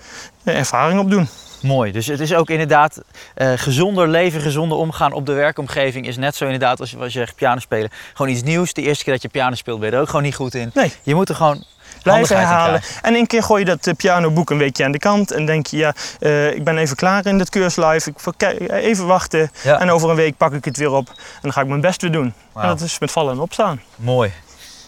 eh, 0.44 0.58
ervaring 0.58 1.00
opdoen. 1.00 1.28
Mooi. 1.62 1.92
Dus 1.92 2.06
het 2.06 2.20
is 2.20 2.34
ook 2.34 2.50
inderdaad 2.50 3.02
eh, 3.34 3.52
gezonder 3.56 4.08
leven, 4.08 4.40
gezonder 4.40 4.78
omgaan 4.78 5.12
op 5.12 5.26
de 5.26 5.32
werkomgeving. 5.32 6.06
Is 6.06 6.16
net 6.16 6.34
zo 6.34 6.44
inderdaad 6.44 6.80
als 6.80 6.90
je, 6.90 6.96
als 6.96 7.12
je 7.12 7.18
zegt 7.18 7.34
piano 7.34 7.60
spelen. 7.60 7.90
Gewoon 8.14 8.32
iets 8.32 8.42
nieuws. 8.42 8.72
De 8.72 8.82
eerste 8.82 9.04
keer 9.04 9.12
dat 9.12 9.22
je 9.22 9.28
piano 9.28 9.54
speelt 9.54 9.80
ben 9.80 9.88
je 9.88 9.94
er 9.94 10.00
ook 10.00 10.08
gewoon 10.08 10.22
niet 10.22 10.34
goed 10.34 10.54
in. 10.54 10.70
Nee. 10.74 10.92
Je 11.02 11.14
moet 11.14 11.28
er 11.28 11.34
gewoon 11.34 11.64
Blijven 12.02 12.36
herhalen. 12.36 12.82
En 13.02 13.14
een 13.14 13.26
keer 13.26 13.42
gooi 13.42 13.60
je 13.60 13.66
dat 13.66 13.86
eh, 13.86 13.94
pianoboek 13.94 14.50
een 14.50 14.58
weekje 14.58 14.84
aan 14.84 14.92
de 14.92 14.98
kant. 14.98 15.30
En 15.30 15.46
denk 15.46 15.66
je, 15.66 15.76
ja, 15.76 15.94
ik 16.50 16.64
ben 16.64 16.78
even 16.78 16.96
klaar 16.96 17.26
in 17.26 17.38
dit 17.38 17.48
keurslife. 17.48 18.10
Ik 18.10 18.42
even 18.70 19.06
wachten. 19.06 19.50
Ja. 19.62 19.80
En 19.80 19.90
over 19.90 20.10
een 20.10 20.16
week 20.16 20.36
pak 20.36 20.52
ik 20.52 20.64
het 20.64 20.76
weer 20.76 20.90
op. 20.90 21.08
En 21.08 21.40
dan 21.40 21.52
ga 21.52 21.60
ik 21.60 21.66
mijn 21.66 21.80
best 21.80 22.02
weer 22.02 22.12
doen. 22.12 22.34
En 22.54 22.66
dat 22.66 22.80
is 22.80 22.98
met 22.98 23.10
vallen 23.10 23.32
en 23.32 23.40
opstaan. 23.40 23.80
Mooi. 23.96 24.32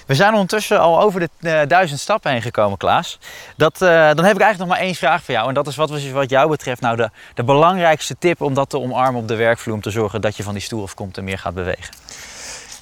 We 0.08 0.14
zijn 0.14 0.32
ondertussen 0.32 0.80
al 0.80 1.00
over 1.00 1.20
de 1.20 1.28
eh, 1.40 1.60
duizend 1.66 2.00
stappen 2.00 2.30
heen 2.30 2.42
gekomen, 2.42 2.78
Klaas. 2.78 3.18
Dat, 3.56 3.82
eh, 3.82 3.88
dan 3.88 4.24
heb 4.24 4.34
ik 4.34 4.40
eigenlijk 4.40 4.58
nog 4.58 4.68
maar 4.68 4.78
één 4.78 4.94
vraag 4.94 5.22
voor 5.22 5.34
jou. 5.34 5.48
En 5.48 5.54
dat 5.54 5.66
is 5.66 5.76
wat, 5.76 6.10
wat 6.10 6.30
jou 6.30 6.50
betreft 6.50 6.80
nou 6.80 6.96
de, 6.96 7.10
de 7.34 7.44
belangrijkste 7.44 8.16
tip 8.18 8.40
om 8.40 8.54
dat 8.54 8.70
te 8.70 8.78
omarmen 8.78 9.20
op 9.20 9.28
de 9.28 9.36
werkvloer. 9.36 9.74
Om 9.74 9.80
te 9.80 9.90
zorgen 9.90 10.20
dat 10.20 10.36
je 10.36 10.42
van 10.42 10.52
die 10.52 10.62
stoel 10.62 10.82
afkomt 10.82 11.18
en 11.18 11.24
meer 11.24 11.38
gaat 11.38 11.54
bewegen. 11.54 11.94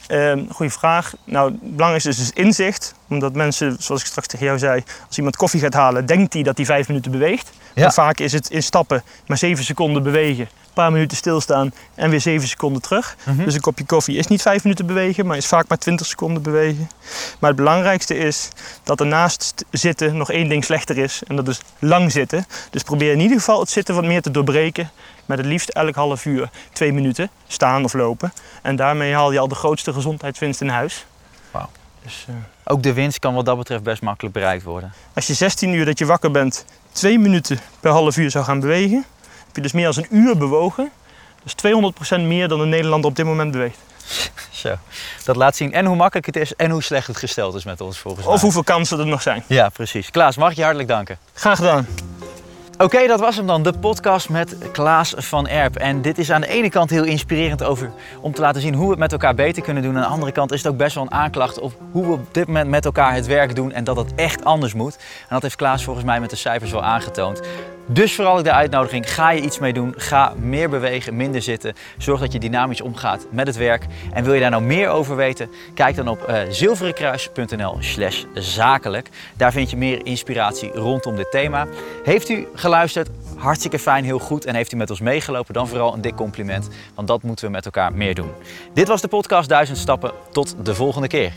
Ehm 0.06 0.44
goeie 0.48 0.72
vraag. 0.72 1.12
Nou, 1.24 1.50
het 1.50 1.60
belangrijkste 1.60 2.08
is 2.10 2.16
dus 2.16 2.30
inzicht. 2.30 2.94
Omdat 3.08 3.34
mensen, 3.34 3.76
zoals 3.78 4.00
ik 4.00 4.06
straks 4.06 4.26
tegen 4.26 4.46
jou 4.46 4.58
zei, 4.58 4.82
als 5.08 5.16
iemand 5.16 5.36
koffie 5.36 5.60
gaat 5.60 5.74
halen, 5.74 6.06
denkt 6.06 6.32
hij 6.32 6.42
dat 6.42 6.56
hij 6.56 6.66
vijf 6.66 6.88
minuten 6.88 7.10
beweegt. 7.10 7.50
Ja. 7.74 7.82
Maar 7.82 7.92
vaak 7.92 8.18
is 8.18 8.32
het 8.32 8.50
in 8.50 8.62
stappen 8.62 9.02
maar 9.26 9.38
zeven 9.38 9.64
seconden 9.64 10.02
bewegen, 10.02 10.44
een 10.44 10.72
paar 10.74 10.92
minuten 10.92 11.16
stilstaan 11.16 11.72
en 11.94 12.10
weer 12.10 12.20
zeven 12.20 12.48
seconden 12.48 12.82
terug. 12.82 13.16
Mhm. 13.24 13.44
Dus 13.44 13.54
een 13.54 13.60
kopje 13.60 13.84
koffie 13.84 14.16
is 14.16 14.26
niet 14.26 14.42
vijf 14.42 14.62
minuten 14.62 14.86
bewegen, 14.86 15.26
maar 15.26 15.36
is 15.36 15.46
vaak 15.46 15.68
maar 15.68 15.78
20 15.78 16.06
seconden 16.06 16.42
bewegen. 16.42 16.90
Maar 17.38 17.50
het 17.50 17.58
belangrijkste 17.58 18.16
is 18.16 18.48
dat 18.82 19.00
er 19.00 19.06
naast 19.06 19.42
st- 19.42 19.64
zitten 19.70 20.16
nog 20.16 20.30
één 20.30 20.48
ding 20.48 20.64
slechter 20.64 20.98
is. 20.98 21.22
En 21.26 21.36
dat 21.36 21.48
is 21.48 21.60
lang 21.78 22.12
zitten. 22.12 22.46
Dus 22.70 22.82
probeer 22.82 23.12
in 23.12 23.20
ieder 23.20 23.38
geval 23.38 23.60
het 23.60 23.70
zitten 23.70 23.94
wat 23.94 24.04
meer 24.04 24.22
te 24.22 24.30
doorbreken. 24.30 24.90
Met 25.26 25.38
het 25.38 25.46
liefst 25.46 25.68
elk 25.68 25.94
half 25.94 26.24
uur 26.24 26.50
twee 26.72 26.92
minuten 26.92 27.30
staan 27.46 27.84
of 27.84 27.92
lopen. 27.92 28.32
En 28.62 28.76
daarmee 28.76 29.14
haal 29.14 29.32
je 29.32 29.38
al 29.38 29.48
de 29.48 29.54
grootste 29.54 29.92
gezondheidswinst 29.92 30.60
in 30.60 30.68
huis. 30.68 31.06
Wauw. 31.50 31.68
Dus, 32.02 32.24
eh, 32.28 32.34
Ook 32.64 32.82
de 32.82 32.92
winst 32.92 33.18
kan 33.18 33.34
wat 33.34 33.44
dat 33.44 33.56
betreft 33.58 33.82
best 33.82 34.02
makkelijk 34.02 34.34
bereikt 34.34 34.64
worden. 34.64 34.92
als 35.14 35.26
je 35.26 35.34
16 35.34 35.72
uur 35.72 35.84
dat 35.84 35.98
je 35.98 36.06
wakker 36.06 36.30
bent, 36.30 36.64
twee 36.92 37.18
minuten 37.18 37.58
per 37.80 37.90
half 37.90 38.16
uur 38.16 38.30
zou 38.30 38.44
gaan 38.44 38.60
bewegen, 38.60 39.04
heb 39.46 39.56
je 39.56 39.60
dus 39.62 39.72
meer 39.72 39.92
dan 39.92 40.04
een 40.08 40.16
uur 40.16 40.36
bewogen. 40.36 40.90
Dat 41.36 41.46
is 41.46 41.54
200% 41.54 42.26
meer 42.26 42.48
dan 42.48 42.60
een 42.60 42.68
Nederlander 42.68 43.10
op 43.10 43.16
dit 43.16 43.26
moment 43.26 43.50
beweegt. 43.52 43.78
Zo. 44.50 44.74
Dat 45.24 45.36
laat 45.36 45.56
zien 45.56 45.72
en 45.72 45.86
hoe 45.86 45.96
makkelijk 45.96 46.26
het 46.26 46.36
is 46.36 46.54
en 46.54 46.70
hoe 46.70 46.82
slecht 46.82 47.06
het 47.06 47.16
gesteld 47.16 47.54
is 47.54 47.64
met 47.64 47.80
ons 47.80 47.98
volgens 47.98 48.24
mij. 48.24 48.34
Of 48.34 48.40
hoeveel 48.40 48.64
kansen 48.64 48.98
er 48.98 49.06
nog 49.06 49.22
zijn. 49.22 49.42
Ja, 49.46 49.68
precies. 49.68 50.10
Klaas, 50.10 50.36
mag 50.36 50.50
ik 50.50 50.56
je 50.56 50.62
hartelijk 50.62 50.88
danken. 50.88 51.18
Graag 51.34 51.56
gedaan. 51.56 51.86
Oké, 52.78 53.06
dat 53.06 53.20
was 53.20 53.36
hem 53.36 53.46
dan. 53.46 53.62
De 53.62 53.72
podcast 53.72 54.28
met 54.28 54.56
Klaas 54.72 55.14
van 55.16 55.48
Erp. 55.48 55.76
En 55.76 56.02
dit 56.02 56.18
is 56.18 56.30
aan 56.30 56.40
de 56.40 56.46
ene 56.46 56.70
kant 56.70 56.90
heel 56.90 57.04
inspirerend 57.04 57.62
over 57.62 57.92
om 58.20 58.32
te 58.32 58.40
laten 58.40 58.60
zien 58.60 58.74
hoe 58.74 58.84
we 58.84 58.90
het 58.90 58.98
met 58.98 59.12
elkaar 59.12 59.34
beter 59.34 59.62
kunnen 59.62 59.82
doen. 59.82 59.96
Aan 59.96 60.02
de 60.02 60.08
andere 60.08 60.32
kant 60.32 60.52
is 60.52 60.62
het 60.62 60.72
ook 60.72 60.78
best 60.78 60.94
wel 60.94 61.04
een 61.04 61.10
aanklacht 61.10 61.58
op 61.58 61.72
hoe 61.90 62.06
we 62.06 62.12
op 62.12 62.34
dit 62.34 62.46
moment 62.46 62.68
met 62.68 62.84
elkaar 62.84 63.14
het 63.14 63.26
werk 63.26 63.54
doen 63.54 63.72
en 63.72 63.84
dat 63.84 63.96
het 63.96 64.14
echt 64.14 64.44
anders 64.44 64.74
moet. 64.74 64.96
En 64.96 65.28
dat 65.28 65.42
heeft 65.42 65.56
Klaas 65.56 65.84
volgens 65.84 66.04
mij 66.04 66.20
met 66.20 66.30
de 66.30 66.36
cijfers 66.36 66.70
wel 66.70 66.82
aangetoond. 66.82 67.40
Dus 67.88 68.14
vooral 68.14 68.42
de 68.42 68.52
uitnodiging, 68.52 69.12
ga 69.12 69.30
je 69.30 69.40
iets 69.40 69.58
mee 69.58 69.72
doen. 69.72 69.94
Ga 69.96 70.32
meer 70.36 70.68
bewegen, 70.68 71.16
minder 71.16 71.42
zitten. 71.42 71.74
Zorg 71.98 72.20
dat 72.20 72.32
je 72.32 72.38
dynamisch 72.38 72.80
omgaat 72.80 73.26
met 73.30 73.46
het 73.46 73.56
werk. 73.56 73.86
En 74.12 74.24
wil 74.24 74.34
je 74.34 74.40
daar 74.40 74.50
nou 74.50 74.62
meer 74.62 74.88
over 74.88 75.16
weten? 75.16 75.50
Kijk 75.74 75.96
dan 75.96 76.08
op 76.08 76.22
eh 76.22 76.40
zilverenkruis.nl 76.48 77.76
slash 77.80 78.24
zakelijk. 78.34 79.08
Daar 79.36 79.52
vind 79.52 79.70
je 79.70 79.76
meer 79.76 80.06
inspiratie 80.06 80.70
rondom 80.70 81.16
dit 81.16 81.30
thema. 81.30 81.66
Heeft 82.04 82.28
u 82.28 82.46
geluisterd? 82.54 83.08
Hartstikke 83.36 83.78
fijn, 83.78 84.04
heel 84.04 84.18
goed. 84.18 84.44
En 84.44 84.54
heeft 84.54 84.72
u 84.72 84.76
met 84.76 84.90
ons 84.90 85.00
meegelopen? 85.00 85.54
Dan 85.54 85.68
vooral 85.68 85.94
een 85.94 86.00
dik 86.00 86.14
compliment. 86.14 86.68
Want 86.94 87.08
dat 87.08 87.22
moeten 87.22 87.44
we 87.44 87.50
met 87.50 87.64
elkaar 87.64 87.92
meer 87.92 88.14
doen. 88.14 88.30
Dit 88.72 88.88
was 88.88 89.00
de 89.00 89.08
podcast 89.08 89.48
1000 89.48 89.78
stappen. 89.78 90.12
Tot 90.32 90.54
de 90.64 90.74
volgende 90.74 91.08
keer. 91.08 91.32